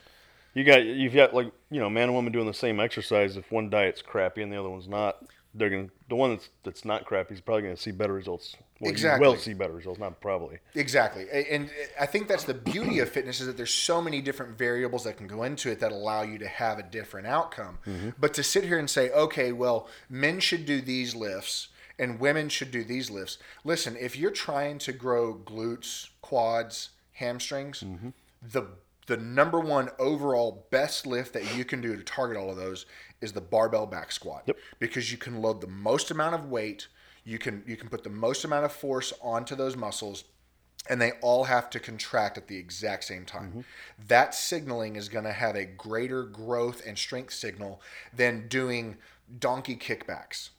you 0.53 0.63
got 0.63 0.83
you've 0.83 1.13
got 1.13 1.33
like 1.33 1.51
you 1.71 1.79
know 1.79 1.89
man 1.89 2.03
and 2.03 2.13
woman 2.13 2.31
doing 2.33 2.47
the 2.47 2.53
same 2.53 2.79
exercise. 2.79 3.37
If 3.37 3.51
one 3.51 3.69
diet's 3.69 4.01
crappy 4.01 4.41
and 4.41 4.51
the 4.51 4.57
other 4.59 4.69
one's 4.69 4.87
not, 4.87 5.23
they're 5.53 5.69
gonna 5.69 5.89
the 6.09 6.15
one 6.15 6.31
that's 6.31 6.49
that's 6.63 6.85
not 6.85 7.05
crappy 7.05 7.33
is 7.33 7.41
probably 7.41 7.63
gonna 7.63 7.77
see 7.77 7.91
better 7.91 8.13
results. 8.13 8.55
Well, 8.81 8.89
Exactly. 8.91 9.25
You 9.25 9.31
will 9.31 9.37
see 9.37 9.53
better 9.53 9.73
results, 9.73 9.99
not 9.99 10.21
probably. 10.21 10.59
Exactly. 10.73 11.25
And 11.51 11.69
I 11.99 12.05
think 12.05 12.29
that's 12.29 12.45
the 12.45 12.53
beauty 12.53 12.99
of 12.99 13.09
fitness 13.09 13.41
is 13.41 13.47
that 13.47 13.57
there's 13.57 13.73
so 13.73 14.01
many 14.01 14.21
different 14.21 14.57
variables 14.57 15.03
that 15.03 15.17
can 15.17 15.27
go 15.27 15.43
into 15.43 15.69
it 15.69 15.81
that 15.81 15.91
allow 15.91 16.21
you 16.21 16.37
to 16.37 16.47
have 16.47 16.79
a 16.79 16.83
different 16.83 17.27
outcome. 17.27 17.79
But 18.17 18.33
to 18.35 18.43
sit 18.43 18.63
here 18.63 18.79
and 18.79 18.89
say, 18.89 19.09
okay, 19.11 19.51
well, 19.51 19.89
men 20.09 20.39
should 20.39 20.65
do 20.65 20.79
these 20.79 21.13
lifts 21.13 21.67
and 21.97 22.21
women 22.21 22.47
should 22.47 22.71
do 22.71 22.85
these 22.85 23.11
lifts. 23.11 23.37
Listen, 23.65 23.97
if 23.99 24.15
you're 24.15 24.31
trying 24.31 24.77
to 24.79 24.93
grow 24.93 25.33
glutes, 25.35 26.07
quads, 26.21 26.91
hamstrings, 27.11 27.81
Mm-hmm. 27.81 28.09
the 28.53 28.63
the 29.09 29.17
number 29.17 29.59
one 29.59 29.89
overall 29.99 30.67
best 30.69 31.05
lift 31.05 31.33
that 31.33 31.57
you 31.57 31.65
can 31.65 31.81
do 31.81 31.95
to 31.95 32.03
target 32.03 32.37
all 32.37 32.49
of 32.49 32.57
those 32.57 32.85
is 33.19 33.33
the 33.33 33.41
barbell 33.41 33.85
back 33.85 34.11
squat. 34.11 34.43
Yep. 34.45 34.57
Because 34.77 35.11
you 35.11 35.17
can 35.17 35.41
load 35.41 35.59
the 35.59 35.67
most 35.67 36.11
amount 36.11 36.35
of 36.35 36.45
weight, 36.45 36.87
you 37.25 37.37
can 37.37 37.63
you 37.67 37.75
can 37.75 37.89
put 37.89 38.03
the 38.03 38.09
most 38.09 38.45
amount 38.45 38.65
of 38.65 38.71
force 38.71 39.11
onto 39.21 39.55
those 39.55 39.75
muscles 39.75 40.23
and 40.89 41.01
they 41.01 41.11
all 41.21 41.43
have 41.43 41.69
to 41.71 41.79
contract 41.79 42.37
at 42.37 42.47
the 42.47 42.57
exact 42.57 43.03
same 43.03 43.25
time. 43.25 43.49
Mm-hmm. 43.49 43.61
That 44.07 44.33
signaling 44.33 44.95
is 44.95 45.09
going 45.09 45.25
to 45.25 45.33
have 45.33 45.55
a 45.55 45.65
greater 45.65 46.23
growth 46.23 46.81
and 46.85 46.97
strength 46.97 47.33
signal 47.33 47.81
than 48.15 48.47
doing 48.47 48.97
donkey 49.39 49.75
kickbacks, 49.75 50.49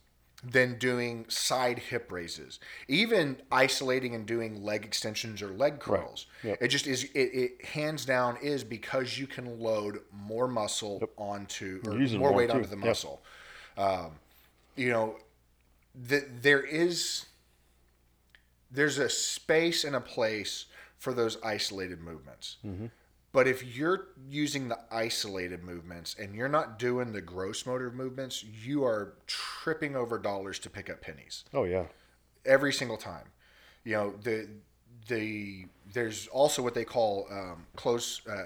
than 0.43 0.79
doing 0.79 1.27
side 1.29 1.79
hip 1.79 2.11
raises, 2.11 2.61
even 2.89 3.37
isolating 3.53 4.15
and 4.15 4.25
doing 4.27 4.63
leg 4.65 4.85
extensions 4.85 5.43
or 5.43 5.49
leg 5.49 5.79
curls. 5.81 6.27
Yep. 6.43 6.59
It 6.63 6.69
just 6.69 6.87
is. 6.87 7.05
It, 7.15 7.19
it 7.19 7.65
hands 7.65 8.05
down 8.07 8.39
is 8.43 8.65
because 8.65 9.19
you 9.19 9.27
can 9.27 9.61
load 9.61 10.01
more 10.13 10.49
muscle 10.49 11.03
onto 11.17 11.83
or 11.87 11.95
more 12.19 12.33
weight 12.33 12.49
too. 12.51 12.57
onto 12.57 12.69
the 12.69 12.77
Yep. 12.77 12.85
muscle. 12.87 13.23
Um, 13.77 14.13
you 14.77 14.91
know, 14.91 15.17
th- 16.09 16.25
there 16.41 16.63
is 16.63 17.27
there's 18.71 18.99
a 18.99 19.09
space 19.09 19.85
and 19.85 19.97
a 19.97 20.01
place 20.01 20.67
for 20.99 21.13
those 21.13 21.37
isolated 21.43 22.01
movements. 22.01 22.57
But 23.33 23.47
if 23.47 23.65
you're 23.77 24.09
using 24.29 24.69
the 24.69 24.79
isolated 24.91 25.63
movements 25.63 26.17
and 26.19 26.35
you're 26.35 26.49
not 26.49 26.79
doing 26.79 27.13
the 27.13 27.21
gross 27.21 27.65
motor 27.65 27.91
movements, 27.91 28.43
you 28.45 28.85
are 28.85 29.15
tripping 29.27 29.95
over 29.95 30.19
dollars 30.19 30.59
to 30.61 30.71
pick 30.71 30.91
up 30.91 31.01
pennies 31.01 31.45
Oh 31.55 31.65
yeah. 31.65 31.85
every 32.45 32.73
single 32.73 32.97
time. 32.97 33.27
You 33.85 33.93
know 33.93 34.15
the 34.23 34.49
the 35.09 35.67
there's 35.93 36.27
also 36.29 36.61
what 36.63 36.75
they 36.75 36.85
call 36.85 37.27
um, 37.31 37.67
close, 37.77 38.21
uh, 38.27 38.45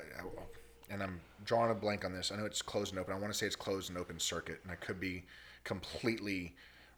and 0.91 1.03
I'm 1.03 1.21
drawing 1.45 1.71
a 1.71 1.75
blank 1.75 2.05
on 2.05 2.13
this. 2.13 2.31
I 2.31 2.37
know 2.37 2.45
it's 2.47 2.63
closed 2.63 2.93
and 2.93 3.01
open. 3.01 3.15
I 3.15 3.19
want 3.19 3.33
to 3.33 3.39
say 3.39 3.47
it's 3.47 3.57
closed 3.57 3.89
and 3.91 3.99
open 3.99 4.19
circuit, 4.21 4.61
and 4.63 4.71
I 4.73 4.77
could 4.77 5.01
be 5.01 5.25
completely 5.65 6.55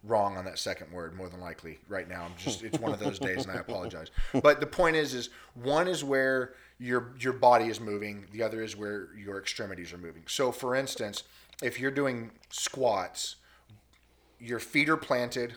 wrong 0.06 0.36
on 0.36 0.44
that 0.44 0.58
second 0.58 0.92
word. 0.92 1.14
More 1.14 1.28
than 1.28 1.40
likely, 1.40 1.78
right 1.88 2.08
now, 2.08 2.22
I'm 2.22 2.34
just 2.38 2.62
it's 2.62 2.78
one 2.78 2.92
of 2.92 3.00
those 3.00 3.18
days, 3.18 3.44
and 3.44 3.52
I 3.52 3.60
apologize. 3.60 4.10
But 4.42 4.60
the 4.60 4.66
point 4.66 4.96
is, 4.96 5.14
is 5.14 5.30
one 5.54 5.88
is 5.88 6.04
where 6.04 6.54
your 6.78 7.14
your 7.18 7.32
body 7.32 7.66
is 7.66 7.80
moving, 7.80 8.26
the 8.32 8.42
other 8.42 8.62
is 8.62 8.76
where 8.76 9.08
your 9.16 9.38
extremities 9.38 9.92
are 9.92 9.98
moving. 9.98 10.22
So, 10.26 10.52
for 10.52 10.74
instance, 10.74 11.24
if 11.62 11.80
you're 11.80 11.90
doing 11.90 12.30
squats, 12.50 13.36
your 14.38 14.58
feet 14.58 14.88
are 14.88 14.96
planted 14.96 15.54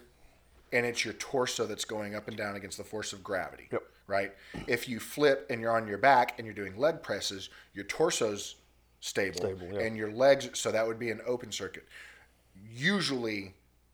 and 0.71 0.85
it's 0.85 1.03
your 1.03 1.13
torso 1.15 1.65
that's 1.65 1.85
going 1.85 2.15
up 2.15 2.27
and 2.27 2.37
down 2.37 2.55
against 2.55 2.77
the 2.77 2.83
force 2.83 3.13
of 3.13 3.23
gravity. 3.23 3.67
Yep. 3.71 3.83
Right? 4.07 4.33
If 4.67 4.89
you 4.89 4.99
flip 4.99 5.45
and 5.49 5.61
you're 5.61 5.75
on 5.75 5.87
your 5.87 5.97
back 5.97 6.35
and 6.37 6.45
you're 6.45 6.55
doing 6.55 6.77
leg 6.77 7.03
presses, 7.03 7.49
your 7.73 7.85
torso's 7.85 8.55
stable, 9.01 9.37
Stable, 9.37 9.67
yeah. 9.73 9.81
and 9.81 9.95
your 9.95 10.11
legs, 10.11 10.49
so 10.53 10.71
that 10.71 10.85
would 10.85 10.99
be 10.99 11.11
an 11.11 11.21
open 11.27 11.51
circuit. 11.51 11.87
Usually, 12.71 13.53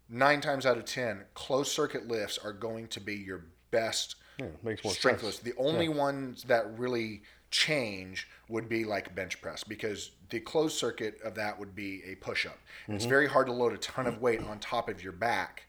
nine 0.10 0.42
times 0.42 0.66
out 0.66 0.78
of 0.78 0.86
10, 0.86 1.26
closed 1.34 1.72
circuit 1.72 2.08
lifts 2.08 2.38
are 2.38 2.54
going 2.54 2.88
to 2.90 3.00
be 3.00 3.16
your 3.16 3.46
best 3.72 4.16
Yeah, 4.40 4.48
makes 4.64 4.84
more 4.84 4.94
strength 4.94 5.22
sense. 5.22 5.38
lifts. 5.38 5.40
The 5.42 5.56
only 5.62 5.90
ones 5.90 6.44
that 6.44 6.78
really 6.78 7.24
change 7.52 8.28
would 8.50 8.68
be 8.68 8.84
like 8.84 9.16
bench 9.16 9.42
press 9.42 9.64
because 9.64 10.12
the 10.30 10.40
closed 10.40 10.78
circuit 10.78 11.20
of 11.24 11.36
that 11.36 11.58
would 11.60 11.76
be 11.76 12.02
a 12.06 12.16
push 12.16 12.46
up. 12.46 12.58
Mm-hmm. 12.84 12.96
It's 12.96 13.06
very 13.06 13.28
hard 13.28 13.48
to 13.48 13.54
load 13.54 13.74
a 13.74 13.78
ton 13.78 14.08
of 14.08 14.22
weight 14.22 14.42
on 14.42 14.60
top 14.60 14.90
of 14.90 15.04
your 15.04 15.14
back 15.14 15.64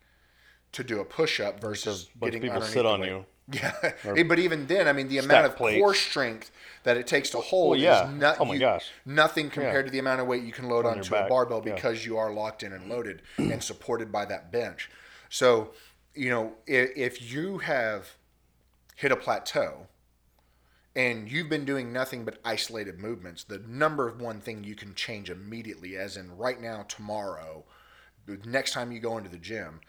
to 0.73 0.83
do 0.85 1.00
a 1.00 1.05
push 1.05 1.40
up 1.40 1.61
versus 1.61 2.09
of 2.14 2.21
getting 2.21 2.43
people 2.43 2.61
sit 2.62 2.85
on 2.85 3.00
weight. 3.00 3.11
you. 3.11 3.26
Yeah, 3.53 4.23
but 4.25 4.38
even 4.41 4.67
then, 4.67 4.88
I 4.88 4.93
mean, 4.93 5.09
the 5.09 5.19
amount 5.19 5.47
of 5.47 5.57
plates. 5.57 5.79
core 5.81 5.95
strength 5.95 6.50
that 6.83 6.97
it 6.97 7.07
takes 7.07 7.31
to 7.31 7.38
hold 7.38 7.71
Well, 7.73 7.79
yeah. 7.81 8.09
is 8.11 8.15
not, 8.21 8.41
Oh 8.41 8.45
my 8.45 8.55
you- 8.55 8.61
gosh. 8.61 8.91
nothing 9.05 9.50
compared 9.50 9.87
to 9.87 9.93
the 9.93 9.99
amount 10.00 10.21
of 10.21 10.26
weight 10.26 10.43
you 10.43 10.53
can 10.53 10.69
load 10.69 10.85
On 10.85 10.99
onto 10.99 11.15
a 11.15 11.29
barbell 11.29 11.62
yeah. 11.65 11.75
because 11.75 12.05
you 12.05 12.17
are 12.19 12.33
locked 12.33 12.62
in 12.65 12.73
and 12.73 12.88
loaded 12.91 13.23
and 13.38 13.62
supported 13.62 14.11
by 14.11 14.25
that 14.25 14.50
bench. 14.50 14.91
So, 15.29 15.73
you 16.15 16.29
know, 16.31 16.55
if, 16.67 16.91
if 16.97 17.33
you 17.33 17.59
have 17.59 18.17
hit 18.97 19.12
a 19.12 19.17
plateau 19.17 19.87
and 20.95 21.31
you've 21.31 21.49
been 21.49 21.65
doing 21.65 21.93
nothing 21.93 22.25
but 22.25 22.38
isolated 22.45 22.99
movements, 22.99 23.45
the 23.45 23.59
number 23.69 24.11
one 24.12 24.41
thing 24.41 24.65
you 24.65 24.75
can 24.75 24.95
change 24.95 25.31
immediately, 25.31 25.97
as 25.97 26.17
in 26.17 26.37
right 26.37 26.61
now, 26.61 26.83
tomorrow, 26.88 27.65
next 28.45 28.73
time 28.73 28.91
you 28.93 28.99
go 28.99 29.19
into 29.19 29.29
the 29.31 29.37
gym, 29.38 29.81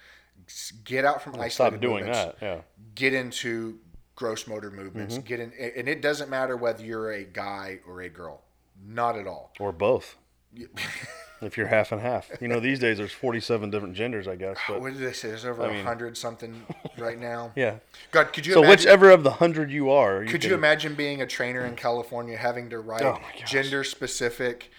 get 0.85 1.05
out 1.05 1.21
from 1.21 1.33
isolated 1.39 1.51
Stop 1.53 1.81
doing 1.81 2.05
movements 2.05 2.35
that. 2.39 2.45
Yeah. 2.45 2.61
get 2.95 3.13
into 3.13 3.79
gross 4.15 4.47
motor 4.47 4.71
movements 4.71 5.15
Mm-hmm. 5.15 5.25
get 5.27 5.39
in 5.39 5.51
and 5.77 5.87
it 5.87 6.01
doesn't 6.01 6.29
matter 6.29 6.57
whether 6.57 6.83
you're 6.83 7.11
a 7.11 7.23
guy 7.23 7.79
or 7.87 8.01
a 8.01 8.09
girl 8.09 8.41
not 8.85 9.17
at 9.17 9.27
all 9.27 9.51
Or 9.59 9.71
both. 9.71 10.15
if 11.41 11.55
you're 11.55 11.67
half 11.67 11.91
and 11.91 12.01
half. 12.01 12.29
You 12.41 12.47
know, 12.47 12.59
these 12.59 12.79
days 12.79 12.97
there's 12.97 13.11
47 13.11 13.69
different 13.69 13.93
genders, 13.93 14.27
I 14.27 14.35
guess. 14.35 14.57
But 14.67 14.81
what 14.81 14.93
did 14.93 15.01
they 15.03 15.13
say 15.13 15.27
there's 15.29 15.45
over 15.45 15.65
a 15.65 15.71
mean- 15.71 15.85
hundred 15.85 16.17
something 16.17 16.65
right 16.97 17.19
now 17.19 17.51
yeah. 17.55 17.75
god 18.11 18.33
could 18.33 18.45
you 18.47 18.53
So 18.53 18.59
imagine 18.63 18.69
whichever 18.79 19.09
of 19.11 19.23
the 19.23 19.31
hundred 19.33 19.69
you 19.71 19.91
are, 19.91 20.23
you 20.23 20.29
could 20.29 20.41
can, 20.41 20.49
you 20.49 20.55
imagine 20.55 20.95
being 20.95 21.21
a 21.21 21.27
trainer 21.27 21.65
in 21.65 21.75
california 21.75 22.37
having 22.37 22.69
to 22.71 22.79
write 22.79 23.03
Oh 23.03 23.19
gender 23.45 23.83
specific 23.83 24.71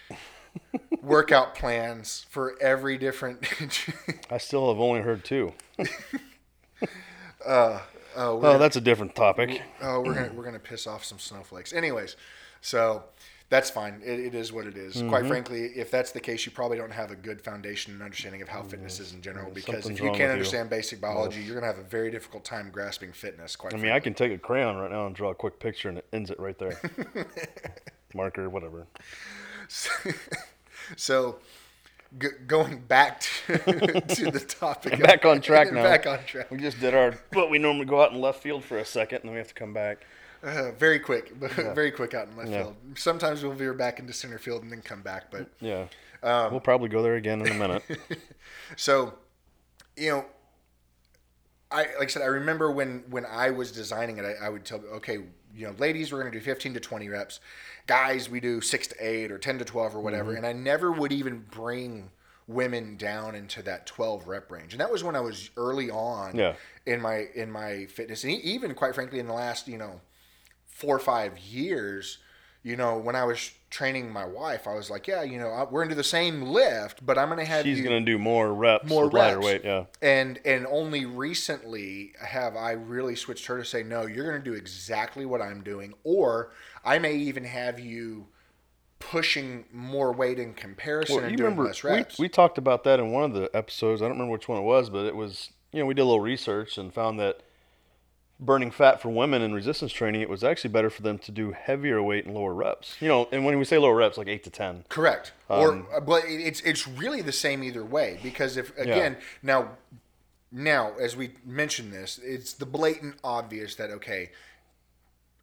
workout 1.02 1.54
plans 1.54 2.26
for 2.30 2.54
every 2.60 2.98
different 2.98 3.46
I 4.30 4.38
still 4.38 4.68
have 4.72 4.80
only 4.80 5.00
heard 5.00 5.24
two. 5.24 5.52
oh, 7.46 7.82
we're 8.16 8.48
Oh, 8.50 8.58
that's 8.58 8.76
a 8.76 8.80
different 8.80 9.14
topic. 9.14 9.62
oh 9.82 10.00
we're 10.00 10.14
gonna 10.14 10.32
we're 10.34 10.44
gonna 10.44 10.58
piss 10.58 10.86
off 10.86 11.04
some 11.04 11.18
snowflakes 11.18 11.72
anyways 11.72 12.16
so 12.60 13.04
that's 13.50 13.70
fine 13.70 14.02
it, 14.04 14.18
it 14.20 14.34
is 14.34 14.52
what 14.52 14.66
it 14.66 14.76
is. 14.76 14.96
Mm-hmm. 14.96 15.08
quite 15.08 15.26
frankly 15.26 15.66
if 15.76 15.90
that's 15.90 16.10
the 16.12 16.20
case 16.20 16.44
you 16.44 16.52
probably 16.52 16.76
don't 16.76 16.90
have 16.92 17.10
a 17.10 17.16
good 17.16 17.40
foundation 17.40 17.92
and 17.94 18.02
understanding 18.02 18.42
of 18.42 18.48
how 18.48 18.60
mm, 18.62 18.70
fitness 18.70 18.98
is 19.00 19.12
in 19.12 19.22
general 19.22 19.50
because 19.52 19.86
if 19.88 19.98
you 20.00 20.06
can't 20.06 20.12
with 20.12 20.20
you. 20.20 20.26
understand 20.26 20.68
basic 20.68 21.00
biology 21.00 21.40
you're 21.40 21.54
gonna 21.54 21.66
have 21.66 21.78
a 21.78 21.88
very 21.88 22.10
difficult 22.10 22.44
time 22.44 22.70
grasping 22.70 23.12
fitness 23.12 23.54
quite 23.56 23.72
I 23.72 23.76
mean, 23.76 23.82
frankly. 23.82 23.96
I 23.96 24.00
can 24.00 24.14
take 24.14 24.32
a 24.32 24.38
crayon 24.38 24.76
right 24.76 24.90
now 24.90 25.06
and 25.06 25.14
draw 25.14 25.30
a 25.30 25.34
quick 25.34 25.60
picture, 25.60 25.88
and 25.88 25.98
it 25.98 26.06
ends 26.12 26.30
it 26.30 26.38
right 26.40 26.58
there. 26.58 26.78
Marker, 28.14 28.48
whatever. 28.50 28.86
so 30.96 31.38
g- 32.18 32.28
going 32.46 32.80
back 32.80 33.20
to, 33.20 33.58
to 34.08 34.30
the 34.30 34.40
topic 34.40 34.94
of- 34.94 35.00
Back 35.00 35.24
on 35.24 35.40
track 35.40 35.72
now. 35.72 35.82
back 35.82 36.06
on 36.06 36.24
track 36.24 36.50
We 36.50 36.58
just 36.58 36.80
did 36.80 36.94
our 36.94 37.14
what 37.32 37.50
we 37.50 37.58
normally 37.58 37.84
go 37.86 38.02
out 38.02 38.12
in 38.12 38.20
left 38.20 38.42
field 38.42 38.64
for 38.64 38.78
a 38.78 38.84
second, 38.84 39.18
and 39.20 39.24
then 39.28 39.32
we 39.32 39.38
have 39.38 39.48
to 39.48 39.54
come 39.54 39.72
back. 39.74 40.06
uh, 40.42 40.70
very 40.78 40.98
quick 40.98 41.32
very 41.36 41.90
quick 41.90 42.14
out 42.14 42.28
in 42.28 42.36
left 42.36 42.50
Yeah. 42.50 42.62
field 42.62 42.76
sometimes 42.96 43.42
we'll 43.42 43.52
veer 43.54 43.74
back 43.74 43.98
into 43.98 44.12
center 44.12 44.38
field 44.38 44.62
and 44.62 44.70
then 44.72 44.82
come 44.82 45.02
back 45.02 45.30
but 45.30 45.48
Yeah. 45.60 45.86
Um, 46.22 46.50
we'll 46.50 46.60
probably 46.60 46.88
go 46.88 47.00
there 47.02 47.14
again 47.14 47.40
in 47.42 47.52
a 47.52 47.54
minute. 47.54 47.84
So, 48.74 49.14
you 49.96 50.10
know, 50.10 50.24
I 51.70 51.82
like 51.98 52.02
I 52.02 52.06
said, 52.06 52.22
I 52.22 52.26
remember 52.26 52.72
when 52.72 53.04
when 53.08 53.24
I 53.24 53.50
was 53.50 53.70
designing 53.70 54.18
it, 54.18 54.24
I, 54.24 54.46
I 54.46 54.48
would 54.48 54.64
tell 54.64 54.80
okay, 54.94 55.18
you 55.58 55.66
know, 55.66 55.74
ladies, 55.78 56.12
we're 56.12 56.20
going 56.20 56.32
to 56.32 56.38
do 56.38 56.44
15 56.44 56.74
to 56.74 56.80
20 56.80 57.08
reps. 57.08 57.40
Guys, 57.86 58.30
we 58.30 58.38
do 58.38 58.60
six 58.60 58.86
to 58.88 58.94
eight 59.00 59.32
or 59.32 59.38
10 59.38 59.58
to 59.58 59.64
12 59.64 59.96
or 59.96 60.00
whatever. 60.00 60.30
Mm-hmm. 60.30 60.44
And 60.44 60.46
I 60.46 60.52
never 60.52 60.92
would 60.92 61.12
even 61.12 61.44
bring 61.50 62.10
women 62.46 62.96
down 62.96 63.34
into 63.34 63.60
that 63.62 63.84
12 63.86 64.28
rep 64.28 64.50
range. 64.50 64.72
And 64.72 64.80
that 64.80 64.90
was 64.90 65.02
when 65.02 65.16
I 65.16 65.20
was 65.20 65.50
early 65.56 65.90
on 65.90 66.36
Yeah. 66.36 66.54
in 66.86 67.00
my 67.00 67.26
in 67.34 67.50
my 67.50 67.86
fitness, 67.86 68.24
and 68.24 68.32
even 68.32 68.74
quite 68.74 68.94
frankly, 68.94 69.18
in 69.18 69.26
the 69.26 69.34
last 69.34 69.68
you 69.68 69.76
know 69.78 70.00
four 70.66 70.94
or 70.96 71.00
five 71.00 71.36
years, 71.38 72.18
you 72.62 72.76
know, 72.76 72.96
when 72.96 73.16
I 73.16 73.24
was 73.24 73.50
training 73.70 74.10
my 74.10 74.24
wife, 74.24 74.66
I 74.66 74.74
was 74.74 74.88
like, 74.90 75.06
yeah, 75.06 75.22
you 75.22 75.38
know, 75.38 75.50
I- 75.50 75.64
we're 75.64 75.82
into 75.82 75.94
the 75.94 76.02
same 76.04 76.42
lift, 76.42 77.04
but 77.04 77.18
I'm 77.18 77.28
going 77.28 77.38
to 77.38 77.44
have 77.44 77.64
She's 77.64 77.78
you 77.78 77.84
gonna 77.84 78.00
do 78.00 78.18
more 78.18 78.52
reps, 78.54 78.88
more 78.88 79.08
reps. 79.10 79.44
weight. 79.44 79.62
Yeah. 79.64 79.84
And 80.00 80.40
and 80.44 80.66
only 80.66 81.04
recently 81.04 82.12
have 82.20 82.56
I 82.56 82.72
really 82.72 83.14
switched 83.16 83.46
her 83.46 83.58
to 83.58 83.64
say, 83.64 83.82
no, 83.82 84.06
you're 84.06 84.28
going 84.30 84.42
to 84.42 84.50
do 84.50 84.56
exactly 84.56 85.26
what 85.26 85.42
I'm 85.42 85.62
doing, 85.62 85.92
or 86.04 86.52
I 86.84 86.98
may 86.98 87.14
even 87.16 87.44
have 87.44 87.78
you 87.78 88.28
pushing 89.00 89.64
more 89.72 90.12
weight 90.12 90.38
in 90.38 90.54
comparison 90.54 91.16
Well, 91.16 91.24
and 91.24 91.30
you 91.30 91.36
doing 91.36 91.50
remember 91.56 91.64
less 91.68 91.84
we, 92.18 92.24
we 92.24 92.28
talked 92.28 92.58
about 92.58 92.82
that 92.84 92.98
in 92.98 93.12
one 93.12 93.22
of 93.24 93.32
the 93.32 93.48
episodes. 93.54 94.02
I 94.02 94.06
don't 94.06 94.12
remember 94.12 94.32
which 94.32 94.48
one 94.48 94.58
it 94.58 94.64
was, 94.64 94.90
but 94.90 95.06
it 95.06 95.14
was 95.14 95.50
you 95.72 95.78
know 95.80 95.86
we 95.86 95.94
did 95.94 96.02
a 96.02 96.04
little 96.04 96.20
research 96.20 96.78
and 96.78 96.92
found 96.92 97.20
that 97.20 97.42
burning 98.40 98.70
fat 98.70 99.02
for 99.02 99.08
women 99.08 99.42
in 99.42 99.52
resistance 99.52 99.92
training 99.92 100.20
it 100.20 100.28
was 100.28 100.44
actually 100.44 100.70
better 100.70 100.90
for 100.90 101.02
them 101.02 101.18
to 101.18 101.32
do 101.32 101.52
heavier 101.52 102.02
weight 102.02 102.24
and 102.24 102.34
lower 102.34 102.54
reps. 102.54 102.96
You 103.00 103.08
know, 103.08 103.28
and 103.32 103.44
when 103.44 103.58
we 103.58 103.64
say 103.64 103.78
lower 103.78 103.96
reps, 103.96 104.16
like 104.16 104.28
eight 104.28 104.44
to 104.44 104.50
ten. 104.50 104.84
Correct. 104.88 105.32
Um, 105.50 105.86
or 105.90 106.00
but 106.00 106.22
it's 106.26 106.60
it's 106.60 106.86
really 106.86 107.22
the 107.22 107.32
same 107.32 107.62
either 107.62 107.84
way 107.84 108.18
because 108.22 108.56
if 108.56 108.76
again 108.78 109.16
now 109.42 109.70
now 110.52 110.92
as 111.00 111.16
we 111.16 111.30
mentioned 111.44 111.92
this, 111.92 112.18
it's 112.22 112.52
the 112.52 112.66
blatant 112.66 113.16
obvious 113.24 113.74
that 113.76 113.90
okay, 113.90 114.30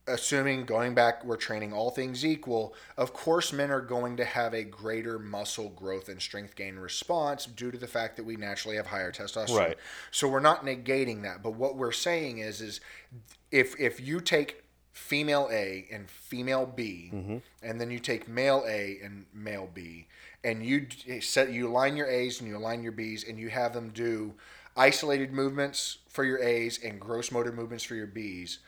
assuming 0.07 0.65
going 0.65 0.93
back, 0.93 1.25
we're 1.25 1.37
training 1.37 1.73
all 1.73 1.89
things 1.89 2.25
equal. 2.25 2.75
Of 2.97 3.13
course, 3.13 3.51
men 3.51 3.71
are 3.71 3.81
going 3.81 4.17
to 4.17 4.25
have 4.25 4.53
a 4.53 4.63
greater 4.63 5.17
muscle 5.17 5.69
growth 5.69 6.09
and 6.09 6.21
strength 6.21 6.55
gain 6.55 6.75
response 6.75 7.45
due 7.45 7.71
to 7.71 7.77
the 7.77 7.87
fact 7.87 8.15
that 8.17 8.25
we 8.25 8.35
naturally 8.35 8.75
have 8.75 8.87
higher 8.87 9.11
testosterone. 9.11 9.57
Right. 9.57 9.77
So 10.11 10.27
we're 10.27 10.39
not 10.39 10.65
negating 10.65 11.23
that, 11.23 11.41
but 11.41 11.51
what 11.51 11.75
we're 11.75 11.91
saying 11.91 12.37
is, 12.39 12.61
is 12.61 12.81
if 13.51 13.79
if 13.79 13.99
you 13.99 14.19
take 14.19 14.63
female 14.91 15.49
A 15.51 15.87
and 15.91 16.09
female 16.09 16.65
B, 16.65 17.11
mm-hmm. 17.13 17.37
and 17.63 17.81
then 17.81 17.91
you 17.91 17.99
take 17.99 18.27
male 18.27 18.63
A 18.67 18.97
and 19.03 19.25
male 19.33 19.69
B, 19.73 20.07
and 20.43 20.65
you 20.65 20.87
set 21.19 21.51
you 21.51 21.67
line 21.67 21.97
your 21.97 22.07
A's 22.07 22.39
and 22.39 22.49
you 22.49 22.57
align 22.57 22.83
your 22.83 22.91
B's, 22.91 23.27
and 23.27 23.39
you 23.39 23.49
have 23.49 23.73
them 23.73 23.89
do 23.89 24.33
isolated 24.77 25.31
movements 25.31 25.99
for 26.09 26.23
your 26.23 26.39
A's 26.39 26.79
and 26.83 26.99
gross 26.99 27.31
motor 27.31 27.51
movements 27.51 27.83
for 27.83 27.95
your 27.95 28.07
B's. 28.07 28.59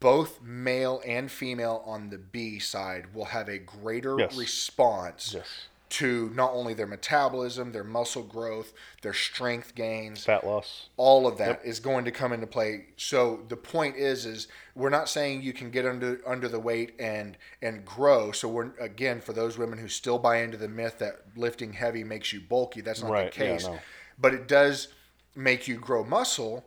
Both 0.00 0.40
male 0.42 1.02
and 1.06 1.30
female 1.30 1.82
on 1.84 2.08
the 2.10 2.18
B 2.18 2.58
side 2.58 3.12
will 3.14 3.26
have 3.26 3.48
a 3.48 3.58
greater 3.58 4.16
Yes. 4.18 4.34
response 4.36 5.34
Yes. 5.34 5.46
to 5.90 6.30
not 6.34 6.52
only 6.52 6.72
their 6.72 6.86
metabolism, 6.86 7.72
their 7.72 7.84
muscle 7.84 8.22
growth, 8.22 8.72
their 9.02 9.12
strength 9.12 9.74
gains, 9.74 10.24
Fat 10.24 10.44
loss. 10.46 10.88
all 10.96 11.26
of 11.26 11.36
that 11.38 11.60
is 11.64 11.80
going 11.80 12.04
to 12.06 12.10
come 12.12 12.32
into 12.32 12.46
play. 12.46 12.86
So 12.96 13.44
the 13.48 13.56
point 13.56 13.96
is, 13.96 14.24
is 14.24 14.46
we're 14.74 14.88
not 14.88 15.08
saying 15.08 15.42
you 15.42 15.52
can 15.52 15.70
get 15.70 15.84
under 15.84 16.20
under 16.26 16.48
the 16.48 16.60
weight 16.60 16.94
and 16.98 17.36
and 17.60 17.84
grow. 17.84 18.32
So 18.32 18.48
we're 18.48 18.70
again 18.78 19.20
for 19.20 19.32
those 19.34 19.58
women 19.58 19.78
who 19.78 19.88
still 19.88 20.18
buy 20.18 20.36
into 20.38 20.56
the 20.56 20.68
myth 20.68 20.98
that 21.00 21.36
lifting 21.36 21.72
heavy 21.74 22.04
makes 22.04 22.32
you 22.32 22.40
bulky. 22.40 22.80
That's 22.80 23.02
not 23.02 23.10
Right, 23.10 23.32
the 23.34 23.44
yeah, 23.44 23.52
case. 23.52 23.64
no. 23.66 23.80
But 24.16 24.32
it 24.32 24.46
does 24.48 24.88
make 25.34 25.66
you 25.68 25.76
grow 25.78 26.04
muscle. 26.04 26.64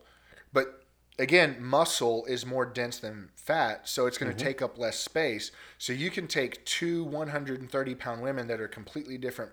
But 0.51 0.82
again, 1.19 1.57
muscle 1.59 2.25
is 2.25 2.45
more 2.45 2.65
dense 2.65 2.97
than 2.99 3.29
fat, 3.35 3.87
so 3.87 4.05
it's 4.05 4.17
going 4.17 4.31
Mm-hmm. 4.31 4.37
to 4.37 4.43
take 4.43 4.61
up 4.61 4.77
less 4.77 4.99
space. 4.99 5.51
So 5.77 5.93
you 5.93 6.09
can 6.09 6.27
take 6.27 6.63
two 6.65 7.03
130 7.03 7.95
pound 7.95 8.21
women 8.21 8.47
that 8.47 8.59
are 8.59 8.67
completely 8.67 9.17
different, 9.17 9.51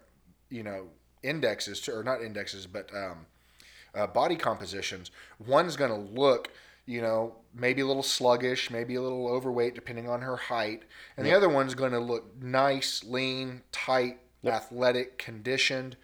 you 0.48 0.62
know, 0.62 0.88
indexes 1.22 1.80
to, 1.82 1.92
or 1.96 2.02
not 2.02 2.22
indexes, 2.22 2.66
but 2.66 2.90
um, 2.94 3.26
uh, 3.94 4.06
body 4.06 4.36
compositions. 4.36 5.10
One's 5.44 5.76
going 5.76 5.90
to 5.90 6.12
look, 6.20 6.48
you 6.86 7.00
know, 7.02 7.36
maybe 7.54 7.82
a 7.82 7.86
little 7.86 8.02
sluggish, 8.02 8.70
maybe 8.70 8.94
a 8.94 9.02
little 9.02 9.28
overweight, 9.28 9.74
depending 9.74 10.08
on 10.08 10.22
her 10.22 10.36
height, 10.36 10.84
and 11.16 11.26
the 11.26 11.34
other 11.34 11.48
one's 11.48 11.74
going 11.74 11.92
to 11.92 11.98
look 11.98 12.40
nice, 12.42 13.04
lean, 13.04 13.62
tight, 13.72 14.18
athletic, 14.46 15.18
conditioned. 15.18 15.96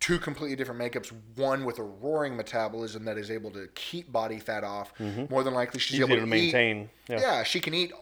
Two 0.00 0.18
completely 0.18 0.54
different 0.56 0.80
makeups. 0.80 1.12
One 1.36 1.64
with 1.64 1.78
a 1.78 1.82
roaring 1.82 2.36
metabolism 2.36 3.04
that 3.06 3.18
is 3.18 3.30
able 3.30 3.50
to 3.52 3.68
keep 3.74 4.12
body 4.12 4.38
fat 4.38 4.62
off. 4.64 4.92
More 5.30 5.42
than 5.42 5.54
likely, 5.54 5.80
she's 5.80 5.94
Easier 6.00 6.06
able 6.06 6.16
to 6.16 6.22
eat- 6.34 6.52
maintain. 6.52 6.90
yeah. 7.08 7.20
Yeah. 7.20 7.42
she 7.42 7.58
can 7.60 7.74
eat 7.74 7.92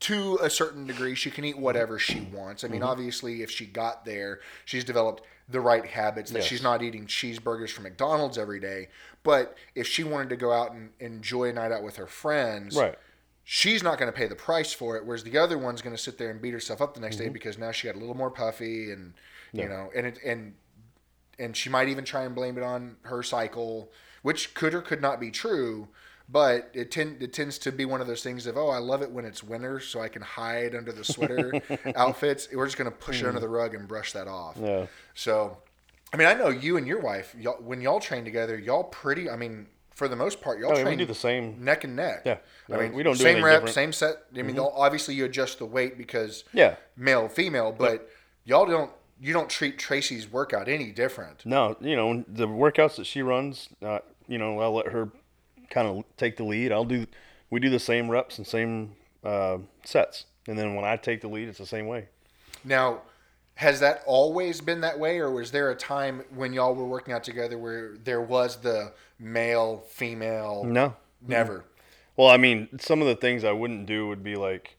to 0.00 0.38
a 0.42 0.50
certain 0.50 0.86
degree. 0.86 1.14
She 1.14 1.30
can 1.30 1.44
eat 1.44 1.58
whatever 1.58 1.98
she 1.98 2.20
wants. 2.20 2.64
I 2.64 2.68
mean, 2.68 2.80
Mm-hmm. 2.82 2.90
obviously, 2.90 3.42
if 3.42 3.50
she 3.50 3.64
got 3.66 4.04
there, 4.04 4.40
she's 4.64 4.84
developed 4.84 5.22
the 5.48 5.60
right 5.60 5.86
habits 5.86 6.30
that 6.32 6.40
Yes. 6.40 6.46
she's 6.48 6.62
not 6.62 6.82
eating 6.82 7.06
cheeseburgers 7.06 7.70
from 7.70 7.84
McDonald's 7.84 8.36
every 8.36 8.60
day. 8.60 8.88
But 9.22 9.56
if 9.74 9.86
she 9.88 10.04
wanted 10.04 10.28
to 10.28 10.36
go 10.36 10.52
out 10.52 10.72
and 10.72 10.90
enjoy 11.00 11.44
a 11.48 11.52
night 11.54 11.72
out 11.72 11.82
with 11.82 11.96
her 11.96 12.06
friends, 12.06 12.76
Right. 12.76 12.94
she's 13.42 13.82
not 13.82 13.98
going 13.98 14.12
to 14.12 14.16
pay 14.16 14.26
the 14.26 14.36
price 14.36 14.74
for 14.74 14.96
it. 14.98 15.06
Whereas 15.06 15.24
the 15.24 15.38
other 15.38 15.56
one's 15.56 15.80
going 15.80 15.96
to 15.96 16.00
sit 16.02 16.18
there 16.18 16.30
and 16.30 16.40
beat 16.42 16.52
herself 16.52 16.82
up 16.82 16.92
the 16.94 17.00
next 17.00 17.16
Mm-hmm. 17.16 17.24
day 17.24 17.30
because 17.30 17.56
now 17.58 17.72
she 17.72 17.88
got 17.88 17.96
a 17.96 17.98
little 17.98 18.14
more 18.16 18.30
puffy 18.30 18.92
and 18.92 19.14
you 19.54 19.66
know, 19.66 19.90
and 19.96 20.06
it 20.06 20.18
and 20.22 20.54
and 21.38 21.56
she 21.56 21.68
might 21.70 21.88
even 21.88 22.04
try 22.04 22.24
and 22.24 22.34
blame 22.34 22.56
it 22.56 22.62
on 22.64 22.96
her 23.02 23.22
cycle, 23.22 23.90
which 24.22 24.54
could 24.54 24.74
or 24.74 24.80
could 24.82 25.00
not 25.00 25.20
be 25.20 25.30
true. 25.30 25.88
But 26.30 26.70
it, 26.74 26.90
tend, 26.90 27.22
it 27.22 27.32
tends 27.32 27.56
to 27.60 27.72
be 27.72 27.86
one 27.86 28.02
of 28.02 28.06
those 28.06 28.22
things 28.22 28.46
of, 28.46 28.58
oh, 28.58 28.68
I 28.68 28.76
love 28.78 29.00
it 29.00 29.10
when 29.10 29.24
it's 29.24 29.42
winter 29.42 29.80
so 29.80 30.00
I 30.02 30.08
can 30.08 30.20
hide 30.20 30.74
under 30.74 30.92
the 30.92 31.02
sweater 31.02 31.52
outfits. 31.96 32.48
We're 32.52 32.66
just 32.66 32.76
going 32.76 32.90
to 32.90 32.94
push 32.96 33.22
it 33.22 33.26
under 33.26 33.40
the 33.40 33.48
rug 33.48 33.74
and 33.74 33.88
brush 33.88 34.12
that 34.12 34.28
off. 34.28 34.56
Hmm. 34.56 34.64
Yeah. 34.66 34.86
So, 35.14 35.56
I 36.12 36.18
mean, 36.18 36.26
I 36.28 36.34
know 36.34 36.48
you 36.50 36.76
and 36.76 36.86
your 36.86 37.00
wife, 37.00 37.34
y'all, 37.38 37.56
when 37.62 37.80
y'all 37.80 37.98
train 37.98 38.24
together, 38.26 38.58
y'all 38.58 38.84
pretty, 38.84 39.30
I 39.30 39.36
mean, 39.36 39.68
for 39.94 40.06
the 40.06 40.16
most 40.16 40.42
part, 40.42 40.58
y'all 40.60 40.72
I 40.72 40.74
mean, 40.74 40.84
we 40.84 40.88
train 40.90 40.98
do 40.98 41.06
the 41.06 41.14
same. 41.14 41.64
neck 41.64 41.84
and 41.84 41.96
neck. 41.96 42.22
Yeah. 42.26 42.36
I 42.70 42.76
mean, 42.76 42.92
we 42.92 43.02
don't 43.02 43.16
do 43.16 43.22
same 43.22 43.42
rep, 43.42 43.62
different. 43.62 43.74
same 43.74 43.92
set. 43.92 44.16
I 44.36 44.42
mean, 44.42 44.58
obviously 44.58 45.14
you 45.14 45.24
adjust 45.24 45.60
the 45.60 45.66
weight 45.66 45.96
because 45.96 46.44
Yeah. 46.52 46.76
male, 46.94 47.28
female, 47.30 47.72
but 47.72 48.06
y'all 48.44 48.66
don't, 48.66 48.90
you 49.20 49.32
don't 49.32 49.50
treat 49.50 49.78
Tracy's 49.78 50.30
workout 50.30 50.68
any 50.68 50.90
different. 50.90 51.44
No, 51.44 51.76
you 51.80 51.96
know 51.96 52.24
the 52.28 52.46
workouts 52.46 52.96
that 52.96 53.06
she 53.06 53.22
runs. 53.22 53.68
Uh, 53.82 54.00
you 54.26 54.38
know, 54.38 54.60
I'll 54.60 54.74
let 54.74 54.86
her 54.88 55.10
kind 55.70 55.88
of 55.88 56.04
take 56.16 56.36
the 56.36 56.44
lead. 56.44 56.72
I'll 56.72 56.84
do. 56.84 57.06
We 57.50 57.60
do 57.60 57.70
the 57.70 57.80
same 57.80 58.10
reps 58.10 58.38
and 58.38 58.46
same 58.46 58.94
uh, 59.24 59.58
sets, 59.84 60.26
and 60.46 60.58
then 60.58 60.74
when 60.74 60.84
I 60.84 60.96
take 60.96 61.20
the 61.20 61.28
lead, 61.28 61.48
it's 61.48 61.58
the 61.58 61.66
same 61.66 61.86
way. 61.86 62.08
Now, 62.64 63.02
has 63.54 63.80
that 63.80 64.02
always 64.06 64.60
been 64.60 64.82
that 64.82 64.98
way, 64.98 65.18
or 65.18 65.30
was 65.30 65.50
there 65.50 65.70
a 65.70 65.74
time 65.74 66.24
when 66.34 66.52
y'all 66.52 66.74
were 66.74 66.86
working 66.86 67.14
out 67.14 67.24
together 67.24 67.58
where 67.58 67.96
there 68.04 68.20
was 68.20 68.56
the 68.56 68.92
male, 69.18 69.84
female? 69.88 70.64
No. 70.64 70.94
Never. 71.26 71.64
Well, 72.16 72.28
I 72.28 72.36
mean, 72.36 72.68
some 72.78 73.00
of 73.00 73.08
the 73.08 73.16
things 73.16 73.44
I 73.44 73.52
wouldn't 73.52 73.86
do 73.86 74.06
would 74.08 74.22
be 74.22 74.36
like 74.36 74.76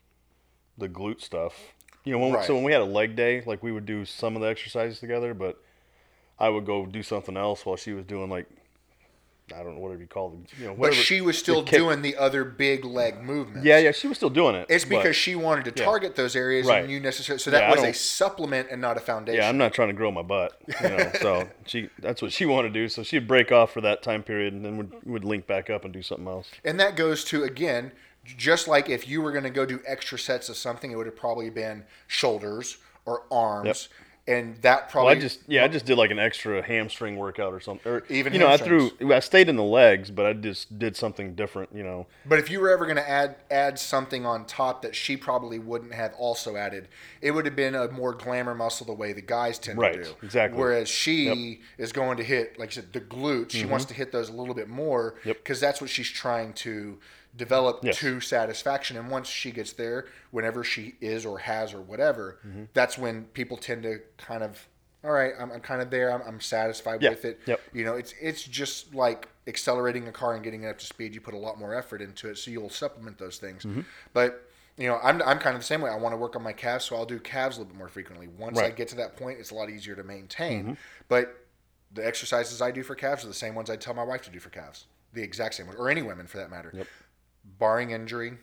the 0.77 0.89
glute 0.89 1.21
stuff. 1.21 1.73
You 2.05 2.13
know, 2.13 2.19
when 2.19 2.33
Right. 2.33 2.45
so 2.45 2.55
when 2.55 2.63
we 2.63 2.71
had 2.71 2.81
a 2.81 2.85
leg 2.85 3.15
day, 3.15 3.41
like 3.45 3.62
we 3.62 3.71
would 3.71 3.85
do 3.85 4.05
some 4.05 4.35
of 4.35 4.41
the 4.41 4.47
exercises 4.47 4.99
together, 4.99 5.33
but 5.33 5.57
I 6.39 6.49
would 6.49 6.65
go 6.65 6.85
do 6.85 7.03
something 7.03 7.35
else 7.38 7.65
while 7.65 7.75
she 7.75 7.93
was 7.93 8.05
doing 8.05 8.29
like 8.29 8.45
I 9.51 9.63
don't 9.63 9.73
know 9.73 9.81
whatever 9.81 10.01
you 10.01 10.07
call 10.07 10.29
them. 10.29 10.45
You 10.59 10.67
know, 10.67 10.75
But 10.75 10.93
she 10.93 11.21
was 11.21 11.35
still 11.35 11.63
the 11.63 11.71
doing 11.71 12.03
the 12.03 12.15
other 12.17 12.45
big 12.45 12.85
leg 12.85 13.23
movements. 13.23 13.65
Yeah, 13.65 13.79
yeah, 13.79 13.91
she 13.91 14.07
was 14.07 14.15
still 14.15 14.29
doing 14.29 14.53
it. 14.53 14.67
It's 14.69 14.85
but- 14.85 14.97
because 14.97 15.15
she 15.15 15.33
wanted 15.35 15.65
to 15.65 15.71
yeah. 15.81 15.85
target 15.85 16.15
those 16.15 16.35
areas, 16.35 16.67
Right. 16.67 16.83
and 16.83 16.91
you 16.91 16.99
necessarily. 16.99 17.39
So 17.39 17.49
that 17.49 17.62
Yeah, 17.63 17.71
was 17.71 17.83
a 17.83 17.91
supplement 17.93 18.67
and 18.69 18.79
not 18.79 18.95
a 18.97 18.99
foundation. 18.99 19.41
Yeah, 19.41 19.49
I'm 19.49 19.57
not 19.57 19.73
trying 19.73 19.88
to 19.88 19.95
grow 19.95 20.12
my 20.12 20.21
butt. 20.21 20.55
You 20.83 20.89
know, 20.89 21.12
so 21.19 21.49
she 21.65 21.89
that's 21.97 22.21
what 22.21 22.31
she 22.31 22.45
wanted 22.45 22.75
to 22.75 22.79
do. 22.79 22.89
So 22.89 23.01
she'd 23.01 23.27
break 23.27 23.51
off 23.51 23.71
for 23.73 23.81
that 23.81 24.03
time 24.03 24.21
period 24.21 24.53
and 24.53 24.63
then 24.63 24.77
would 24.77 24.93
would 25.05 25.25
link 25.25 25.47
back 25.47 25.71
up 25.71 25.83
and 25.83 25.91
do 25.91 26.03
something 26.03 26.27
else. 26.27 26.51
And 26.63 26.79
that 26.79 26.95
goes 26.95 27.23
to 27.25 27.43
again, 27.43 27.91
just 28.25 28.67
like 28.67 28.89
if 28.89 29.08
you 29.08 29.21
were 29.21 29.32
going 29.32 29.43
to 29.43 29.49
go 29.49 29.65
do 29.65 29.79
extra 29.88 30.19
sets 30.19 30.49
of 30.49 30.58
something, 30.58 30.91
it 30.91 30.95
would 30.95 31.05
have 31.08 31.15
probably 31.15 31.49
been 31.49 31.84
shoulders 32.08 32.77
or 33.05 33.23
arms, 33.32 33.89
and 34.27 34.58
that 34.62 34.82
Well, 34.82 34.89
probably 34.91 35.15
I 35.15 35.19
just 35.19 35.39
yeah, 35.47 35.63
I 35.63 35.67
just 35.67 35.86
did 35.88 35.97
like 35.97 36.12
an 36.12 36.19
extra 36.19 36.62
hamstring 36.62 37.15
workout 37.15 37.51
or 37.51 37.60
something. 37.60 37.91
Or 37.91 38.03
Even 38.10 38.34
you 38.34 38.38
know, 38.38 38.47
I 38.47 38.58
threw 38.58 38.91
I 39.12 39.19
stayed 39.21 39.49
in 39.49 39.55
the 39.55 39.63
legs, 39.63 40.12
but 40.12 40.27
I 40.27 40.34
just 40.34 40.77
did 40.77 40.95
something 40.95 41.34
different. 41.34 41.69
You 41.73 41.82
know, 41.82 42.05
But 42.27 42.38
if 42.38 42.51
you 42.51 42.60
were 42.60 42.69
ever 42.69 42.86
going 42.86 42.97
to 42.97 43.10
add 43.10 43.38
add 43.49 43.79
something 43.79 44.27
on 44.27 44.45
top 44.45 44.84
that 44.84 44.93
she 44.95 45.17
probably 45.17 45.58
wouldn't 45.58 45.93
have 45.95 46.13
also 46.19 46.55
added, 46.58 46.89
it 47.21 47.32
would 47.32 47.45
have 47.45 47.55
been 47.55 47.73
a 47.73 47.88
more 47.88 48.13
glamour 48.13 48.53
muscle 48.53 48.86
the 48.86 48.93
way 48.93 49.13
the 49.13 49.21
guys 49.21 49.58
tend 49.58 49.79
Right, 49.79 49.93
to 49.93 50.03
do. 50.03 50.15
exactly. 50.21 50.60
Whereas 50.60 50.88
she 50.89 51.62
is 51.79 51.91
going 51.91 52.17
to 52.17 52.23
hit, 52.23 52.60
like 52.60 52.69
I 52.69 52.73
said, 52.73 52.93
the 52.93 53.01
glutes. 53.01 53.51
She 53.51 53.65
wants 53.65 53.86
to 53.86 53.95
hit 53.95 54.12
those 54.12 54.29
a 54.29 54.34
little 54.34 54.53
bit 54.53 54.67
more 54.67 55.15
Mm-hmm. 55.19 55.29
Yep. 55.29 55.38
because 55.38 55.60
that's 55.60 55.82
what 55.82 55.89
she's 55.89 56.10
trying 56.10 56.53
to 56.53 56.99
develop 57.35 57.79
Yes. 57.83 57.97
to 57.99 58.19
satisfaction. 58.19 58.97
And 58.97 59.09
once 59.09 59.27
she 59.27 59.51
gets 59.51 59.73
there, 59.73 60.07
whenever 60.31 60.63
she 60.63 60.95
is 61.01 61.25
or 61.25 61.39
has 61.39 61.73
or 61.73 61.81
whatever, 61.81 62.39
Mm-hmm. 62.45 62.63
that's 62.73 62.97
when 62.97 63.25
people 63.25 63.57
tend 63.57 63.83
to 63.83 63.99
kind 64.17 64.43
of. 64.43 64.67
All 65.01 65.11
right, 65.11 65.31
I'm, 65.39 65.49
I'm 65.49 65.61
kind 65.61 65.81
of 65.81 65.89
there. 65.89 66.11
I'm, 66.11 66.21
I'm 66.27 66.41
satisfied 66.41 67.01
Yeah, 67.01 67.11
with 67.11 67.23
it. 67.23 67.39
yep. 67.45 67.61
You 67.71 67.85
know, 67.85 67.95
it's 67.95 68.13
it's 68.21 68.43
just 68.43 68.93
like 68.93 69.29
accelerating 69.47 70.09
a 70.09 70.11
car 70.11 70.33
and 70.35 70.43
getting 70.43 70.63
it 70.63 70.67
up 70.67 70.77
to 70.79 70.85
speed. 70.85 71.13
You 71.15 71.21
put 71.21 71.33
a 71.33 71.37
lot 71.37 71.57
more 71.57 71.73
effort 71.73 72.01
into 72.01 72.27
it, 72.29 72.37
so 72.37 72.51
you'll 72.51 72.69
supplement 72.69 73.17
those 73.17 73.37
things. 73.37 73.63
Mm-hmm. 73.63 73.81
But 74.13 74.45
you 74.77 74.87
know, 74.87 74.99
I'm, 75.01 75.21
I'm 75.23 75.39
kind 75.39 75.55
of 75.55 75.61
the 75.61 75.65
same 75.65 75.79
way. 75.81 75.89
I 75.89 75.95
want 75.95 76.11
to 76.13 76.17
work 76.17 76.35
on 76.35 76.43
my 76.43 76.51
calves, 76.53 76.83
so 76.85 76.97
I'll 76.97 77.05
do 77.05 77.17
calves 77.19 77.55
a 77.55 77.59
little 77.61 77.71
bit 77.73 77.77
more 77.77 77.87
frequently. 77.87 78.27
Once 78.27 78.57
I 78.57 78.61
Right. 78.63 78.67
Mm-hmm. 78.71 78.77
get 78.77 78.87
to 78.89 78.95
that 78.97 79.15
point, 79.15 79.39
it's 79.39 79.51
a 79.51 79.55
lot 79.55 79.69
easier 79.69 79.95
to 79.95 80.03
maintain. 80.03 80.77
But 81.07 81.45
the 81.93 82.05
exercises 82.05 82.61
I 82.61 82.71
do 82.71 82.83
for 82.83 82.95
calves 82.95 83.23
are 83.23 83.27
the 83.29 83.33
same 83.33 83.55
ones 83.55 83.69
I 83.69 83.77
tell 83.77 83.93
my 83.93 84.03
wife 84.03 84.21
to 84.23 84.29
do 84.29 84.39
for 84.39 84.49
calves. 84.49 84.85
The 85.13 85.21
exact 85.23 85.55
same 85.55 85.65
ones, 85.67 85.79
or 85.79 85.89
any 85.89 86.01
women 86.01 86.27
for 86.27 86.37
that 86.37 86.49
matter. 86.51 86.71
Yep. 86.73 86.87
Barring 87.57 87.91
injury, 87.91 88.33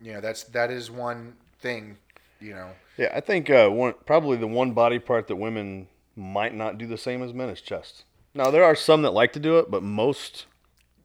you 0.00 0.12
know, 0.12 0.20
that's 0.20 0.44
that 0.44 0.70
is 0.70 0.90
one 0.90 1.34
thing. 1.60 1.96
You 2.40 2.54
know, 2.54 2.70
yeah, 2.98 3.10
I 3.14 3.20
think 3.20 3.48
uh, 3.50 3.68
one 3.68 3.94
probably 4.06 4.36
the 4.36 4.46
one 4.46 4.72
body 4.72 4.98
part 4.98 5.28
that 5.28 5.36
women 5.36 5.88
might 6.16 6.54
not 6.54 6.78
do 6.78 6.86
the 6.86 6.98
same 6.98 7.22
as 7.22 7.32
men 7.32 7.48
is 7.48 7.60
chest. 7.60 8.04
Now 8.34 8.50
there 8.50 8.64
are 8.64 8.74
some 8.74 9.02
that 9.02 9.12
like 9.12 9.32
to 9.32 9.40
do 9.40 9.58
it, 9.58 9.70
but 9.70 9.82
most 9.82 10.46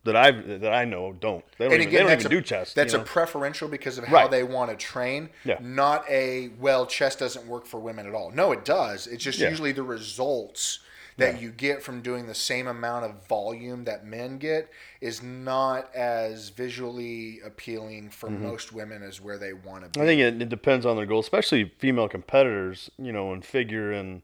that 0.04 0.16
I 0.16 0.32
that 0.32 0.74
I 0.74 0.86
know 0.86 1.14
don't. 1.14 1.44
They 1.58 1.66
don't, 1.66 1.74
and 1.74 1.82
even, 1.84 1.94
they 1.94 2.00
don't 2.00 2.12
even 2.12 2.26
a, 2.26 2.30
do 2.30 2.42
chest. 2.42 2.76
That's 2.76 2.94
you 2.94 3.00
a 3.00 3.04
preferential 3.04 3.68
because 3.68 3.98
of 3.98 4.06
how 4.06 4.16
Right. 4.16 4.32
they 4.32 4.44
want 4.44 4.72
to 4.72 4.78
train. 4.78 5.30
Yeah. 5.44 5.58
Not 5.62 6.10
a 6.10 6.50
well, 6.60 6.86
chest 6.86 7.20
doesn't 7.20 7.46
work 7.48 7.66
for 7.66 7.80
women 7.80 8.08
at 8.08 8.14
all. 8.14 8.32
No, 8.32 8.52
it 8.52 8.66
does. 8.66 9.08
It's 9.08 9.24
just 9.24 9.40
Yeah. 9.40 9.50
usually 9.50 9.72
the 9.72 9.84
results 9.84 10.80
that 11.20 11.42
you 11.42 11.52
get 11.52 11.84
from 11.84 12.02
doing 12.02 12.28
the 12.28 12.36
same 12.36 12.68
amount 12.68 13.06
of 13.06 13.28
volume 13.28 13.84
that 13.86 14.06
men 14.06 14.38
get 14.38 14.70
is 15.02 15.22
not 15.22 15.94
as 15.96 16.50
visually 16.50 17.40
appealing 17.46 18.10
for 18.10 18.30
most 18.30 18.74
women 18.74 19.04
as 19.04 19.22
where 19.22 19.38
they 19.38 19.54
want 19.54 19.84
to 19.84 19.90
be. 19.90 20.00
Mm-hmm. 20.00 20.02
I 20.02 20.06
think 20.06 20.22
it, 20.22 20.42
it 20.42 20.50
depends 20.50 20.86
on 20.86 20.96
their 20.96 21.06
goal, 21.06 21.20
especially 21.20 21.72
female 21.78 22.08
competitors. 22.08 22.90
You 22.98 23.12
know, 23.12 23.34
in 23.34 23.42
figure 23.42 23.92
and 23.92 24.22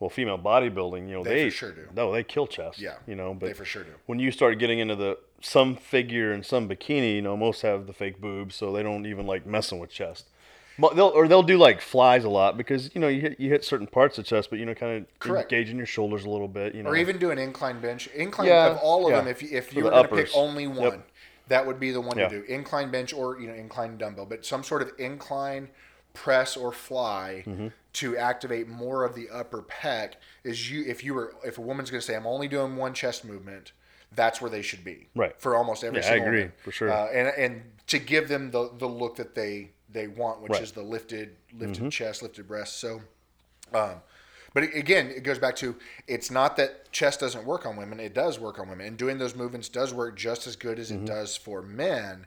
well, 0.00 0.10
female 0.10 0.38
bodybuilding. 0.38 1.08
You 1.08 1.16
know, 1.16 1.24
They 1.24 1.44
they, 1.44 1.50
sure 1.50 1.72
do. 1.72 1.88
No, 1.94 2.12
they 2.12 2.22
kill 2.22 2.46
chest. 2.46 2.78
Yeah, 2.78 2.94
you 3.06 3.16
know, 3.16 3.34
but 3.34 3.46
they 3.46 3.52
for 3.52 3.64
sure 3.64 3.84
do. 3.84 3.90
when 4.06 4.18
you 4.18 4.30
start 4.30 4.58
getting 4.58 4.78
into 4.78 4.96
the 4.96 5.18
some 5.40 5.76
figure 5.76 6.32
and 6.32 6.44
some 6.44 6.68
bikini, 6.68 7.16
you 7.16 7.22
know, 7.22 7.36
most 7.36 7.62
have 7.62 7.86
the 7.86 7.92
fake 7.92 8.20
boobs, 8.20 8.54
so 8.54 8.72
they 8.72 8.82
don't 8.82 9.06
even 9.06 9.26
like 9.26 9.46
messing 9.46 9.78
with 9.78 9.90
chest. 9.90 10.26
They'll 10.78 11.08
or 11.08 11.26
they'll 11.26 11.42
do 11.42 11.58
like 11.58 11.80
flies 11.80 12.24
a 12.24 12.28
lot 12.28 12.56
because 12.56 12.90
you 12.94 13.00
know 13.00 13.08
you 13.08 13.20
hit 13.20 13.40
you 13.40 13.50
hit 13.50 13.64
certain 13.64 13.86
parts 13.88 14.16
of 14.18 14.24
chest, 14.24 14.48
but 14.50 14.58
you 14.60 14.66
know 14.66 14.74
kind 14.74 14.98
of 15.02 15.18
Correct. 15.18 15.52
engaging 15.52 15.76
your 15.76 15.86
shoulders 15.86 16.24
a 16.24 16.30
little 16.30 16.46
bit, 16.48 16.74
you 16.74 16.82
know. 16.82 16.90
or 16.90 16.96
even 16.96 17.18
do 17.18 17.30
an 17.30 17.38
incline 17.38 17.80
bench. 17.80 18.06
Incline 18.08 18.48
Yeah, 18.48 18.70
of 18.70 18.78
all 18.78 19.06
of 19.06 19.10
yeah. 19.10 19.18
them. 19.18 19.28
If 19.28 19.42
you, 19.42 19.48
if 19.58 19.74
you 19.74 19.84
were 19.84 19.90
going 19.90 20.08
to 20.08 20.14
pick 20.14 20.28
only 20.36 20.64
Yep. 20.66 20.76
one, 20.76 21.02
that 21.48 21.66
would 21.66 21.80
be 21.80 21.90
the 21.90 22.00
one 22.00 22.16
Yeah. 22.16 22.28
to 22.28 22.40
do. 22.40 22.44
Incline 22.52 22.90
bench 22.92 23.12
or 23.12 23.40
you 23.40 23.48
know 23.48 23.54
incline 23.54 23.96
dumbbell, 23.98 24.26
but 24.26 24.46
some 24.46 24.62
sort 24.62 24.82
of 24.82 24.92
incline 24.98 25.68
press 26.14 26.56
or 26.56 26.70
fly 26.72 27.42
Mm-hmm. 27.46 27.68
to 27.94 28.16
activate 28.16 28.68
more 28.68 29.04
of 29.04 29.14
the 29.16 29.28
upper 29.30 29.62
pec 29.62 30.12
is 30.44 30.70
you. 30.70 30.84
If 30.86 31.02
you 31.02 31.12
were 31.14 31.34
if 31.44 31.58
a 31.58 31.60
woman's 31.60 31.90
going 31.90 32.00
to 32.00 32.06
say 32.06 32.14
I'm 32.14 32.26
only 32.26 32.46
doing 32.46 32.76
one 32.76 32.94
chest 32.94 33.24
movement, 33.24 33.72
that's 34.14 34.40
where 34.40 34.50
they 34.50 34.62
should 34.62 34.84
be. 34.84 35.08
Right. 35.16 35.34
For 35.40 35.56
almost 35.56 35.82
every 35.82 36.00
Yeah, 36.00 36.12
I 36.12 36.14
agree, 36.16 36.38
woman. 36.38 36.52
for 36.62 36.70
sure. 36.70 36.92
Uh, 36.92 37.06
and 37.06 37.28
and 37.36 37.62
to 37.88 37.98
give 37.98 38.28
them 38.28 38.52
the 38.52 38.70
the 38.78 38.86
look 38.88 39.16
that 39.16 39.34
they 39.34 39.70
they 39.92 40.06
want, 40.06 40.40
which 40.40 40.50
Right. 40.50 40.56
Mm-hmm. 40.58 40.64
is 40.64 40.72
the 40.72 40.82
lifted 40.82 41.36
lifted 41.58 41.90
chest, 41.90 42.22
lifted 42.22 42.46
breast. 42.46 42.78
So. 42.78 43.00
Um, 43.74 43.96
but 44.54 44.62
again, 44.62 45.08
it 45.14 45.24
goes 45.24 45.38
back 45.38 45.56
to 45.56 45.76
it's 46.06 46.30
not 46.30 46.56
that 46.56 46.90
chest 46.90 47.20
doesn't 47.20 47.44
work 47.44 47.66
on 47.66 47.76
women; 47.76 48.00
it 48.00 48.14
does 48.14 48.40
work 48.40 48.58
on 48.58 48.68
women, 48.68 48.86
and 48.86 48.96
doing 48.96 49.18
those 49.18 49.36
movements 49.36 49.68
does 49.68 49.92
work 49.92 50.16
just 50.16 50.46
as 50.46 50.56
good 50.56 50.78
Mm-hmm. 50.78 50.80
as 50.80 50.90
it 50.90 51.04
does 51.04 51.36
for 51.36 51.60
men. 51.62 52.26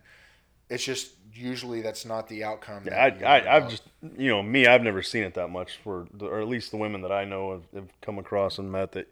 It's 0.69 0.83
just 0.85 1.13
usually 1.33 1.81
that's 1.81 2.05
not 2.05 2.27
the 2.29 2.43
outcome. 2.43 2.83
I, 2.85 2.89
that 3.09 3.19
you 3.19 3.25
I, 3.25 3.33
want. 3.39 3.47
I've 3.47 3.69
just, 3.69 3.83
you 4.17 4.29
know, 4.29 4.43
me, 4.43 4.67
I've 4.67 4.83
never 4.83 5.01
seen 5.01 5.23
it 5.23 5.33
that 5.33 5.49
much 5.49 5.77
for, 5.83 6.07
the, 6.13 6.27
or 6.27 6.39
at 6.41 6.47
least 6.47 6.71
the 6.71 6.77
women 6.77 7.01
that 7.01 7.11
I 7.11 7.25
know 7.25 7.51
have, 7.53 7.63
have 7.73 7.89
come 8.01 8.19
across 8.19 8.57
and 8.59 8.71
met 8.71 8.91
that 8.93 9.07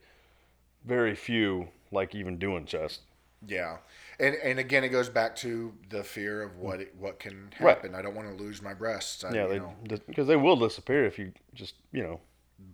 very 0.86 1.16
few 1.16 1.68
like 1.92 2.14
even 2.16 2.38
doing 2.38 2.66
chest. 2.66 3.02
yeah, 3.48 3.78
and 4.20 4.36
and 4.36 4.60
again, 4.60 4.84
it 4.84 4.90
goes 4.90 5.10
back 5.10 5.36
to 5.38 5.74
the 5.90 6.04
fear 6.04 6.42
of 6.42 6.58
what 6.58 6.82
it, 6.82 6.94
what 6.98 7.20
can 7.20 7.50
Right. 7.60 7.76
happen. 7.76 7.96
I 7.96 8.02
don't 8.02 8.16
want 8.16 8.28
to 8.36 8.44
lose 8.44 8.62
my 8.62 8.74
breasts. 8.74 9.24
I, 9.24 9.34
Yeah, 9.34 9.48
you 9.54 9.74
they, 9.88 9.98
because 10.08 10.28
they 10.28 10.36
will 10.36 10.56
disappear 10.56 11.06
if 11.06 11.18
you 11.18 11.32
just, 11.54 11.76
you 11.92 12.04
know, 12.04 12.20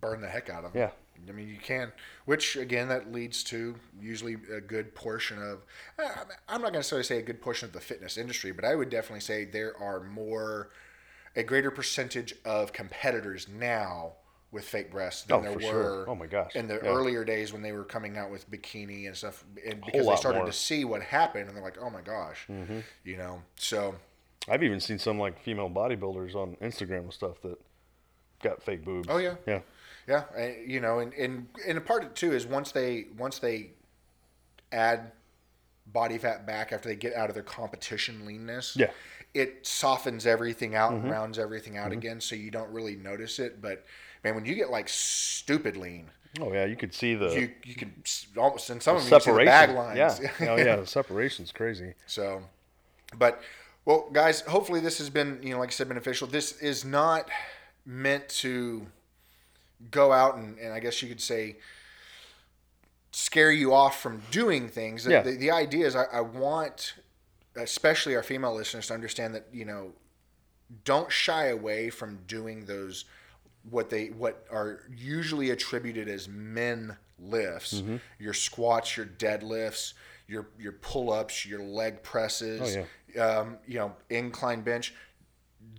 burn 0.00 0.20
the 0.20 0.28
heck 0.28 0.50
out 0.50 0.64
of 0.64 0.72
them. 0.72 0.82
Yeah. 0.82 0.90
I 1.28 1.32
mean, 1.32 1.48
you 1.48 1.56
can, 1.58 1.92
which 2.26 2.56
again, 2.56 2.88
that 2.88 3.10
leads 3.10 3.42
to 3.44 3.76
usually 3.98 4.36
a 4.54 4.60
good 4.60 4.94
portion 4.94 5.40
of, 5.42 5.64
I'm 5.98 6.60
not 6.60 6.60
going 6.60 6.72
to 6.74 6.78
necessarily 6.78 7.04
say 7.04 7.18
a 7.18 7.22
good 7.22 7.40
portion 7.40 7.66
of 7.66 7.72
the 7.72 7.80
fitness 7.80 8.18
industry, 8.18 8.52
but 8.52 8.64
I 8.66 8.74
would 8.74 8.90
definitely 8.90 9.20
say 9.20 9.44
there 9.44 9.76
are 9.80 10.00
more, 10.00 10.70
a 11.34 11.42
greater 11.42 11.70
percentage 11.70 12.34
of 12.44 12.72
competitors 12.72 13.46
now 13.48 14.12
with 14.52 14.64
fake 14.64 14.90
breasts 14.90 15.24
than 15.24 15.38
Oh, 15.38 15.42
there 15.42 15.52
were 15.52 15.60
sure. 15.60 16.08
Oh, 16.08 16.14
my 16.14 16.26
gosh. 16.26 16.54
in 16.54 16.68
the 16.68 16.74
Yeah. 16.74 16.88
earlier 16.90 17.24
days 17.24 17.52
when 17.52 17.62
they 17.62 17.72
were 17.72 17.84
coming 17.84 18.16
out 18.16 18.30
with 18.30 18.48
bikini 18.50 19.06
and 19.06 19.16
stuff, 19.16 19.44
and 19.68 19.84
because 19.84 20.06
they 20.06 20.16
started 20.16 20.38
more. 20.38 20.44
Mm-hmm. 20.46 20.50
to 20.52 20.56
see 20.56 20.84
what 20.84 21.02
happened, 21.02 21.48
and 21.48 21.56
they're 21.56 21.64
like, 21.64 21.78
oh 21.80 21.90
my 21.90 22.00
gosh, 22.00 22.46
you 23.04 23.16
know, 23.16 23.42
so 23.56 23.96
I've 24.48 24.62
even 24.62 24.78
seen 24.80 24.98
some 24.98 25.18
like 25.18 25.40
female 25.42 25.68
bodybuilders 25.68 26.34
on 26.34 26.56
Instagram 26.62 27.00
and 27.00 27.12
stuff 27.12 27.40
that 27.42 27.58
got 28.42 28.62
fake 28.62 28.84
boobs. 28.84 29.08
Oh, 29.10 29.16
yeah. 29.18 29.34
yeah, 29.46 29.60
Yeah, 30.06 30.24
I- 30.36 30.62
you 30.64 30.80
know, 30.80 31.00
and 31.00 31.12
and 31.14 31.48
and 31.66 31.76
a 31.76 31.80
part 31.80 32.04
of 32.04 32.10
it 32.10 32.14
too 32.16 32.32
is 32.32 32.46
once 32.46 32.70
they 32.70 33.06
once 33.18 33.40
they 33.40 33.70
add 34.72 35.12
body 35.86 36.18
fat 36.18 36.46
back 36.46 36.72
after 36.72 36.88
they 36.88 36.96
get 36.96 37.14
out 37.14 37.28
of 37.28 37.34
their 37.34 37.42
competition 37.44 38.24
leanness, 38.26 38.76
Yeah. 38.76 38.90
it 39.34 39.66
softens 39.66 40.26
everything 40.26 40.74
out 40.74 40.92
and 40.92 41.10
rounds 41.10 41.38
everything 41.38 41.76
out 41.76 41.92
again, 41.92 42.20
so 42.20 42.34
you 42.34 42.50
don't 42.50 42.70
really 42.72 42.96
notice 42.96 43.38
it. 43.38 43.60
But 43.60 43.84
man, 44.24 44.34
when 44.34 44.44
you 44.44 44.54
get 44.54 44.70
like 44.70 44.88
stupid 44.88 45.76
lean, 45.76 46.10
oh 46.40 46.52
yeah, 46.52 46.64
you 46.64 46.76
could 46.76 46.92
see 46.94 47.14
the 47.14 47.28
you 47.38 47.50
you 47.64 47.74
can 47.74 47.92
almost 48.36 48.68
in 48.70 48.80
some 48.80 48.96
of 48.96 49.02
them 49.04 49.12
you 49.12 49.20
see 49.20 49.30
the 49.30 49.44
bag 49.44 49.70
lines. 49.70 49.98
Yeah, 49.98 50.30
oh 50.50 50.56
yeah, 50.56 50.76
the 50.76 50.86
separation's 50.86 51.52
crazy. 51.52 51.94
So, 52.06 52.42
but 53.18 53.40
well, 53.84 54.08
guys, 54.12 54.40
hopefully 54.42 54.80
this 54.80 54.98
has 54.98 55.10
been 55.10 55.40
you 55.42 55.50
know 55.50 55.58
like 55.60 55.68
I 55.68 55.72
said 55.72 55.88
beneficial. 55.88 56.26
This 56.26 56.52
is 56.60 56.84
not 56.84 57.28
meant 57.84 58.28
to 58.28 58.86
go 59.90 60.10
out 60.12 60.36
and, 60.36 60.58
and 60.58 60.72
I 60.72 60.80
guess 60.80 61.02
you 61.02 61.08
could 61.08 61.20
say 61.20 61.56
scare 63.12 63.50
you 63.52 63.72
off 63.72 64.00
from 64.00 64.22
doing 64.30 64.68
things. 64.68 65.04
The- 65.04 65.10
Yeah. 65.12 65.22
The, 65.22 65.36
the 65.36 65.50
idea 65.50 65.86
is 65.86 65.96
I, 65.96 66.04
I 66.04 66.20
want 66.20 66.94
especially 67.54 68.14
our 68.14 68.22
female 68.22 68.54
listeners 68.54 68.88
to 68.88 68.94
understand 68.94 69.34
that 69.34 69.46
you 69.52 69.64
know 69.64 69.92
don't 70.84 71.10
shy 71.10 71.46
away 71.46 71.88
from 71.90 72.18
doing 72.26 72.66
those 72.66 73.04
what 73.70 73.90
they 73.90 74.06
what 74.08 74.46
are 74.50 74.80
usually 74.96 75.50
attributed 75.50 76.08
as 76.08 76.28
men 76.28 76.96
lifts 77.18 77.74
Mm-hmm. 77.80 77.96
your 78.18 78.34
squats 78.34 78.96
your 78.96 79.06
deadlifts 79.06 79.94
your 80.28 80.48
your 80.58 80.72
pull-ups 80.72 81.46
your 81.46 81.60
leg 81.62 82.02
presses 82.02 82.76
Oh, 83.18 83.40
um, 83.40 83.56
you 83.66 83.78
know 83.78 83.92
incline 84.10 84.60
bench 84.62 84.92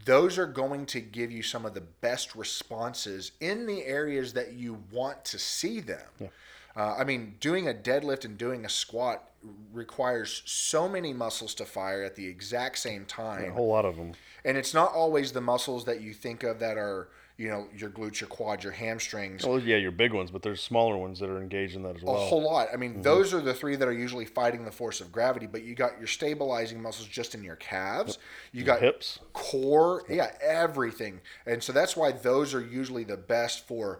those 0.06 0.38
are 0.38 0.47
going 0.47 0.86
to 0.88 1.00
give 1.00 1.32
you 1.32 1.43
some 1.43 1.65
of 1.65 1.73
the 1.73 1.82
best 1.82 2.36
responses 2.36 3.34
in 3.39 3.65
the 3.65 3.84
areas 3.86 4.34
that 4.34 4.54
you 4.54 4.82
want 4.91 5.23
to 5.26 5.38
see 5.39 5.80
them 5.80 6.30
uh, 6.76 6.95
I 7.00 7.06
mean, 7.06 7.38
doing 7.39 7.67
a 7.67 7.73
deadlift 7.73 8.23
and 8.23 8.38
doing 8.38 8.63
a 8.63 8.69
squat 8.69 9.32
requires 9.73 10.43
so 10.45 10.88
many 10.88 11.12
muscles 11.12 11.56
to 11.56 11.65
fire 11.65 12.04
at 12.04 12.15
the 12.15 12.28
exact 12.28 12.78
same 12.78 13.04
time. 13.06 13.45
A 13.50 13.52
whole 13.54 13.69
lot 13.69 13.84
of 13.84 13.95
them. 13.95 14.13
And 14.45 14.58
it's 14.58 14.76
not 14.76 14.91
always 14.93 15.32
the 15.32 15.41
muscles 15.41 15.86
that 15.86 16.02
you 16.02 16.13
think 16.13 16.43
of 16.43 16.60
that 16.60 16.78
are, 16.78 17.10
you 17.38 17.50
know, 17.50 17.67
your 17.76 17.89
glutes, 17.91 18.19
your 18.19 18.28
quads, 18.30 18.63
your 18.63 18.73
hamstrings. 18.73 19.45
Well, 19.45 19.60
yeah, 19.60 19.78
your 19.78 19.91
big 19.91 20.12
ones, 20.12 20.32
but 20.32 20.41
there's 20.41 20.62
smaller 20.62 20.97
ones 20.97 21.19
that 21.19 21.30
are 21.30 21.39
engaged 21.39 21.76
in 21.76 21.84
that 21.84 21.95
as 21.97 22.02
well. 22.02 22.15
a 22.15 22.19
whole 22.19 22.41
lot. 22.41 22.67
I 22.73 22.78
mean, 22.78 22.93
Mm-hmm. 22.93 23.02
those 23.04 23.32
are 23.34 23.41
the 23.41 23.54
three 23.54 23.76
that 23.76 23.88
are 23.88 23.93
usually 23.93 24.26
fighting 24.26 24.65
the 24.65 24.71
force 24.71 25.02
of 25.02 25.12
gravity, 25.12 25.45
but 25.45 25.63
you 25.63 25.76
got 25.76 26.00
your 26.00 26.08
stabilizing 26.08 26.82
muscles 26.82 27.08
just 27.08 27.36
in 27.36 27.43
your 27.43 27.56
calves. 27.58 28.17
You 28.52 28.63
got 28.63 28.82
hips. 28.82 29.19
core, 29.34 30.04
yeah, 30.10 30.32
everything. 30.41 31.21
And 31.45 31.62
so 31.62 31.71
that's 31.73 31.95
why 31.95 32.12
those 32.12 32.54
are 32.56 32.62
usually 32.65 33.04
the 33.04 33.17
best 33.17 33.67
for 33.67 34.00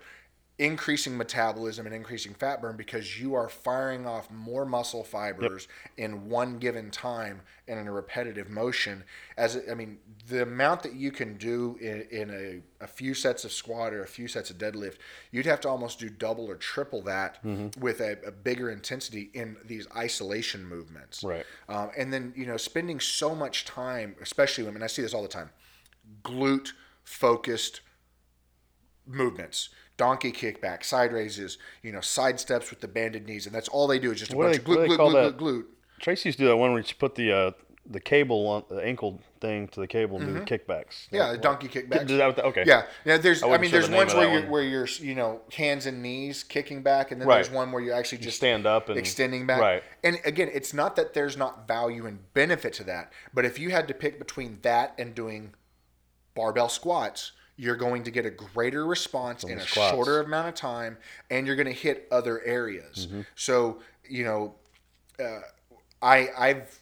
increasing 0.60 1.16
metabolism 1.16 1.86
and 1.86 1.94
increasing 1.94 2.34
fat 2.34 2.60
burn 2.62 2.76
because 2.76 3.20
you 3.22 3.36
are 3.36 3.48
firing 3.48 4.08
off 4.08 4.32
more 4.32 4.66
muscle 4.66 5.04
fibers 5.04 5.68
in 5.98 6.28
one 6.30 6.58
given 6.58 6.90
time 6.90 7.42
and 7.68 7.80
in 7.80 7.88
a 7.88 7.92
repetitive 7.92 8.50
motion 8.50 9.04
as 9.38 9.62
I 9.70 9.76
mean 9.76 10.00
the 10.28 10.42
amount 10.42 10.82
that 10.82 10.96
you 10.96 11.12
can 11.12 11.38
do 11.38 11.78
in, 11.80 12.08
in 12.10 12.30
a, 12.82 12.84
a 12.84 12.88
few 12.88 13.14
sets 13.14 13.46
of 13.46 13.52
squat 13.52 13.94
or 13.94 14.02
a 14.02 14.08
few 14.08 14.28
sets 14.28 14.50
of 14.50 14.58
deadlift 14.58 14.96
you'd 15.30 15.46
have 15.46 15.62
to 15.62 15.70
almost 15.70 16.00
do 16.00 16.10
double 16.10 16.50
or 16.50 16.56
triple 16.56 17.04
that 17.04 17.38
Mm-hmm. 17.46 17.80
with 17.80 18.00
a, 18.02 18.18
a 18.26 18.32
bigger 18.32 18.72
intensity 18.72 19.30
in 19.36 19.58
these 19.64 19.86
isolation 19.96 20.66
movements 20.66 21.24
Right. 21.24 21.46
um, 21.70 21.92
and 21.96 22.12
then 22.12 22.34
you 22.36 22.48
know 22.48 22.58
spending 22.58 23.00
so 23.00 23.36
much 23.36 23.66
time 23.66 24.16
especially 24.24 24.64
women 24.64 24.82
I 24.82 24.88
see 24.88 25.04
this 25.04 25.14
all 25.14 25.22
the 25.22 25.28
time 25.28 25.52
glute 26.24 26.70
focused 27.04 27.82
movements 29.06 29.70
donkey 29.98 30.32
kickback 30.32 30.84
side 30.86 31.12
raises 31.12 31.58
you 31.82 31.92
know 31.92 32.02
side 32.02 32.40
steps 32.40 32.70
with 32.70 32.80
the 32.82 32.88
banded 32.88 33.26
knees 33.28 33.46
and 33.48 33.54
that's 33.56 33.68
all 33.70 33.88
they 33.88 33.98
do 34.00 34.12
is 34.12 34.20
just 34.20 34.32
a 34.34 34.36
What 34.38 34.52
bunch 34.52 34.64
they- 34.64 34.72
of 34.74 34.78
glute 34.80 34.88
glute 34.90 34.98
glute, 34.98 35.34
glute 35.34 35.38
glute 35.38 35.64
Tracy 36.00 36.30
used 36.30 36.38
to 36.38 36.44
do 36.44 36.48
that 36.50 36.58
one 36.58 36.74
where 36.74 36.84
she 36.84 36.94
put 36.94 37.16
the 37.16 37.32
uh, 37.32 37.52
the 37.90 38.00
cable 38.00 38.46
on 38.48 38.64
the 38.70 38.82
ankle 38.84 39.20
thing 39.40 39.68
to 39.70 39.80
the 39.80 39.88
cable 39.88 40.18
and 40.20 40.28
do 40.28 40.34
the 40.34 40.42
kickbacks. 40.42 41.06
Mm-hmm. 41.08 41.16
yeah 41.16 41.32
the 41.32 41.38
donkey 41.38 41.68
kickbacks 41.70 42.06
Did 42.06 42.20
that 42.20 42.28
with 42.28 42.36
the, 42.36 42.44
okay. 42.44 42.64
yeah 42.68 42.84
yeah 43.06 43.18
there's 43.18 43.42
I, 43.42 43.48
wasn't 43.48 43.62
mean 43.64 43.72
there's 43.72 43.90
the 43.90 43.96
ones 43.96 44.14
where 44.14 44.30
you're 44.32 44.42
one. 44.42 44.50
where 44.52 44.62
you're 44.64 44.88
you 45.00 45.16
know 45.16 45.40
hands 45.54 45.86
and 45.88 46.04
knees 46.04 46.44
kicking 46.44 46.84
back 46.84 47.12
and 47.12 47.20
then 47.22 47.28
Right. 47.28 47.36
there's 47.38 47.50
one 47.50 47.72
where 47.72 47.82
you 47.82 47.94
actually 47.94 48.18
just 48.20 48.38
stand 48.38 48.66
up 48.68 48.90
and 48.90 49.00
extending 49.00 49.48
back. 49.48 49.62
Right. 49.62 49.84
And 50.04 50.20
again, 50.26 50.50
it's 50.54 50.74
not 50.74 50.96
that 50.98 51.14
there's 51.16 51.38
not 51.38 51.68
value 51.68 52.06
and 52.06 52.20
benefit 52.34 52.74
to 52.74 52.84
that, 52.84 53.12
but 53.34 53.46
if 53.46 53.58
you 53.58 53.72
had 53.72 53.88
to 53.88 53.94
pick 53.96 54.20
between 54.20 54.60
that 54.64 54.94
and 55.00 55.16
doing 55.16 55.54
barbell 56.36 56.70
squats, 56.70 57.32
you're 57.58 57.76
going 57.76 58.04
to 58.04 58.12
get 58.12 58.26
a 58.26 58.30
greater 58.30 58.86
response 58.86 59.44
in 59.44 59.58
a 59.58 59.62
squats. 59.62 59.92
shorter 59.92 60.22
amount 60.22 60.48
of 60.48 60.56
time, 60.56 60.98
and 61.30 61.46
you're 61.46 61.56
going 61.56 61.68
to 61.68 61.74
hit 61.74 62.08
other 62.12 62.42
areas. 62.44 63.08
Mm-hmm. 63.08 63.22
So 63.36 63.80
you 64.08 64.24
know, 64.24 64.56
uh, 65.20 65.40
I 66.02 66.30
I've 66.38 66.80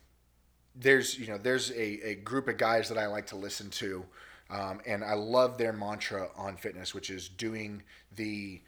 there's 0.75 1.17
you 1.17 1.27
know 1.27 1.37
there's 1.37 1.71
a, 1.71 2.09
a 2.09 2.15
group 2.15 2.47
of 2.47 2.57
guys 2.57 2.89
that 2.89 2.97
I 2.97 3.07
like 3.07 3.27
to 3.27 3.37
listen 3.37 3.69
to, 3.71 4.05
um, 4.49 4.81
and 4.85 5.03
I 5.03 5.13
love 5.13 5.57
their 5.57 5.73
mantra 5.73 6.29
on 6.35 6.57
fitness, 6.57 6.93
which 6.93 7.09
is 7.09 7.29
doing 7.29 7.81
the 8.15 8.61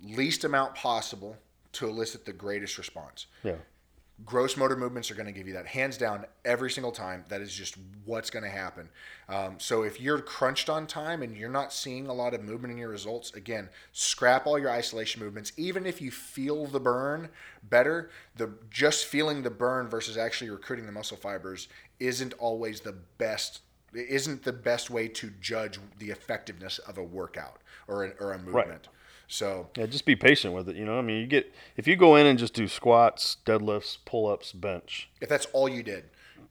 least 0.00 0.44
amount 0.44 0.74
possible 0.74 1.36
to 1.72 1.88
elicit 1.88 2.24
the 2.24 2.32
greatest 2.32 2.78
response. 2.78 3.26
Yeah. 3.42 3.56
Gross 4.24 4.56
motor 4.56 4.76
movements 4.76 5.10
are 5.10 5.14
going 5.14 5.26
to 5.26 5.32
give 5.32 5.46
you 5.46 5.54
that 5.54 5.66
hands 5.66 5.96
down 5.96 6.26
every 6.44 6.70
single 6.70 6.90
time. 6.90 7.24
That 7.28 7.40
is 7.40 7.54
just 7.54 7.76
what's 8.04 8.30
going 8.30 8.42
to 8.42 8.50
happen. 8.50 8.88
Um, 9.28 9.56
so 9.58 9.82
if 9.82 10.00
you're 10.00 10.20
crunched 10.20 10.68
on 10.68 10.88
time 10.88 11.22
and 11.22 11.36
you're 11.36 11.48
not 11.48 11.72
seeing 11.72 12.08
a 12.08 12.12
lot 12.12 12.34
of 12.34 12.42
movement 12.42 12.72
in 12.72 12.78
your 12.78 12.88
results, 12.88 13.32
again, 13.34 13.68
scrap 13.92 14.46
all 14.46 14.58
your 14.58 14.70
isolation 14.70 15.22
movements. 15.22 15.52
Even 15.56 15.86
if 15.86 16.02
you 16.02 16.10
feel 16.10 16.66
the 16.66 16.80
burn 16.80 17.28
better, 17.62 18.10
the 18.36 18.50
just 18.70 19.06
feeling 19.06 19.42
the 19.42 19.50
burn 19.50 19.88
versus 19.88 20.16
actually 20.16 20.50
recruiting 20.50 20.86
the 20.86 20.92
muscle 20.92 21.16
fibers 21.16 21.68
isn't 22.00 22.34
always 22.34 22.80
the 22.80 22.96
best. 23.18 23.60
Isn't 23.94 24.42
the 24.42 24.52
best 24.52 24.90
way 24.90 25.08
to 25.08 25.30
judge 25.40 25.78
the 25.98 26.10
effectiveness 26.10 26.78
of 26.80 26.98
a 26.98 27.02
workout 27.02 27.60
or, 27.86 28.04
an, 28.04 28.12
or 28.20 28.32
a 28.32 28.38
movement. 28.38 28.88
So 29.28 29.68
Yeah, 29.76 29.86
just 29.86 30.06
be 30.06 30.16
patient 30.16 30.54
with 30.54 30.68
it. 30.68 30.76
You 30.76 30.84
know, 30.84 30.98
I 30.98 31.02
mean, 31.02 31.20
you 31.20 31.26
get 31.26 31.52
if 31.76 31.86
you 31.86 31.94
go 31.96 32.16
in 32.16 32.26
and 32.26 32.38
just 32.38 32.54
do 32.54 32.66
squats, 32.66 33.36
deadlifts, 33.46 33.98
pull 34.04 34.26
ups, 34.26 34.52
bench, 34.52 35.08
if 35.20 35.28
that's 35.28 35.46
all 35.52 35.68
you 35.68 35.82
did, 35.82 36.04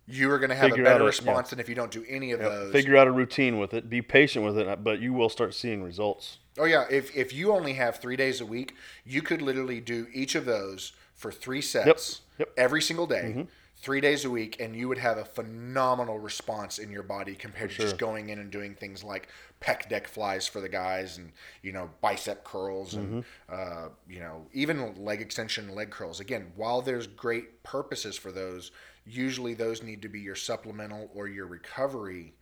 you 0.07 0.29
are 0.31 0.37
going 0.39 0.51
to 0.51 0.55
have 0.55 0.69
Figure 0.69 0.83
a 0.83 0.85
better 0.85 1.03
a- 1.03 1.07
response 1.07 1.49
than 1.49 1.59
if 1.59 1.67
you 1.67 1.75
don't 1.75 1.91
do 1.91 2.05
any 2.07 2.31
of 2.31 2.39
those. 2.39 2.71
figure 2.71 2.95
out 2.95 3.07
a 3.07 3.11
routine 3.11 3.57
with 3.59 3.73
it. 3.73 3.89
Be 3.89 4.01
patient 4.01 4.45
with 4.45 4.57
it, 4.57 4.83
but 4.83 4.99
you 5.01 5.11
will 5.11 5.29
start 5.29 5.53
seeing 5.53 5.81
results. 5.83 6.37
Oh 6.59 6.65
yeah, 6.65 6.85
if 6.89 7.15
if 7.15 7.33
you 7.33 7.51
only 7.51 7.73
have 7.73 7.97
three 7.97 8.15
days 8.15 8.41
a 8.41 8.45
week, 8.45 8.75
you 9.05 9.21
could 9.21 9.41
literally 9.41 9.79
do 9.81 10.07
each 10.13 10.35
of 10.35 10.45
those 10.45 10.93
for 11.15 11.31
three 11.31 11.61
sets 11.61 12.21
Yep. 12.37 12.49
every 12.57 12.81
single 12.83 13.07
day, 13.07 13.23
mm-hmm. 13.35 13.41
Three 13.79 14.01
days 14.01 14.25
a 14.25 14.29
week, 14.29 14.59
and 14.59 14.75
you 14.75 14.87
would 14.87 14.97
have 14.97 15.17
a 15.17 15.25
phenomenal 15.25 16.19
response 16.19 16.79
in 16.79 16.91
your 16.91 17.03
body 17.03 17.35
compared 17.35 17.69
to 17.71 17.75
just 17.77 17.97
going 17.97 18.29
in 18.29 18.39
and 18.39 18.51
doing 18.51 18.73
things 18.75 19.03
like 19.03 19.29
pec 19.61 19.87
deck 19.89 20.07
flies 20.07 20.47
for 20.47 20.61
the 20.61 20.69
guys, 20.69 21.17
and 21.17 21.31
you 21.61 21.71
know 21.71 21.89
bicep 22.01 22.43
curls, 22.43 22.95
and 22.95 23.23
uh, 23.49 23.89
you 24.09 24.19
know 24.19 24.45
even 24.53 24.95
leg 25.03 25.21
extension, 25.21 25.73
leg 25.75 25.89
curls. 25.91 26.19
Again, 26.19 26.51
while 26.55 26.81
there's 26.81 27.07
great 27.07 27.63
purposes 27.63 28.17
for 28.17 28.31
those, 28.31 28.71
usually 29.05 29.53
those 29.53 29.83
need 29.83 30.01
to 30.01 30.09
be 30.09 30.19
your 30.19 30.35
supplemental 30.35 31.09
or 31.13 31.27
your 31.27 31.45
recovery 31.45 32.33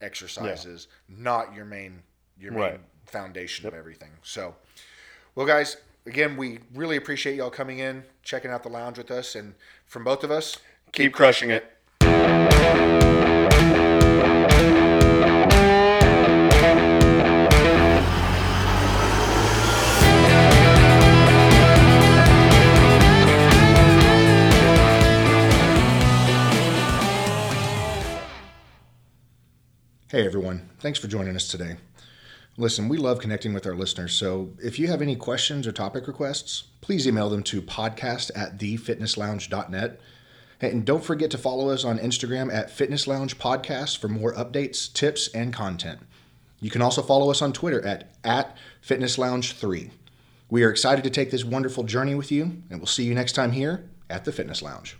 exercises, 0.00 0.88
not 1.08 1.54
your 1.54 1.64
main 1.64 2.02
your 2.38 2.52
main 2.52 2.60
Right. 2.60 2.80
foundation 3.06 3.66
of 3.66 3.74
everything. 3.74 4.10
So, 4.22 4.54
well, 5.34 5.46
guys, 5.46 5.76
again, 6.06 6.36
we 6.36 6.60
really 6.74 6.96
appreciate 6.96 7.36
y'all 7.36 7.50
coming 7.50 7.80
in, 7.80 8.04
checking 8.22 8.50
out 8.50 8.62
the 8.62 8.70
lounge 8.70 8.96
with 8.96 9.10
us, 9.10 9.34
and 9.34 9.54
from 9.86 10.04
both 10.04 10.24
of 10.24 10.30
us, 10.30 10.56
Keep 10.92 11.12
crushing 11.12 11.50
it. 11.50 11.64
Hey, 30.10 30.26
everyone. 30.26 30.68
Thanks 30.80 30.98
for 30.98 31.06
joining 31.06 31.36
us 31.36 31.46
today. 31.46 31.76
Listen, 32.56 32.88
we 32.88 32.98
love 32.98 33.20
connecting 33.20 33.54
with 33.54 33.64
our 33.64 33.76
listeners, 33.76 34.12
so 34.12 34.50
if 34.60 34.76
you 34.76 34.88
have 34.88 35.00
any 35.00 35.14
questions 35.14 35.68
or 35.68 35.72
topic 35.72 36.08
requests, 36.08 36.64
please 36.80 37.06
email 37.06 37.30
them 37.30 37.44
to 37.44 37.62
podcast 37.62 38.32
at 38.34 38.58
thefitnesslounge.net. 38.58 40.00
And 40.60 40.84
don't 40.84 41.04
forget 41.04 41.30
to 41.30 41.38
follow 41.38 41.70
us 41.70 41.84
on 41.84 41.98
Instagram 41.98 42.52
at 42.52 42.70
Fitness 42.70 43.06
Lounge 43.06 43.38
Podcast 43.38 43.98
for 43.98 44.08
more 44.08 44.34
updates, 44.34 44.92
tips, 44.92 45.28
and 45.28 45.52
content. 45.52 46.00
You 46.60 46.70
can 46.70 46.82
also 46.82 47.00
follow 47.00 47.30
us 47.30 47.40
on 47.40 47.54
Twitter 47.54 47.84
at, 47.84 48.10
at 48.22 48.56
Fitness 48.82 49.16
Lounge 49.16 49.54
3. 49.54 49.90
We 50.50 50.62
are 50.62 50.70
excited 50.70 51.04
to 51.04 51.10
take 51.10 51.30
this 51.30 51.44
wonderful 51.44 51.84
journey 51.84 52.14
with 52.14 52.30
you, 52.30 52.62
and 52.68 52.78
we'll 52.78 52.86
see 52.86 53.04
you 53.04 53.14
next 53.14 53.32
time 53.32 53.52
here 53.52 53.88
at 54.10 54.26
the 54.26 54.32
Fitness 54.32 54.60
Lounge. 54.60 54.96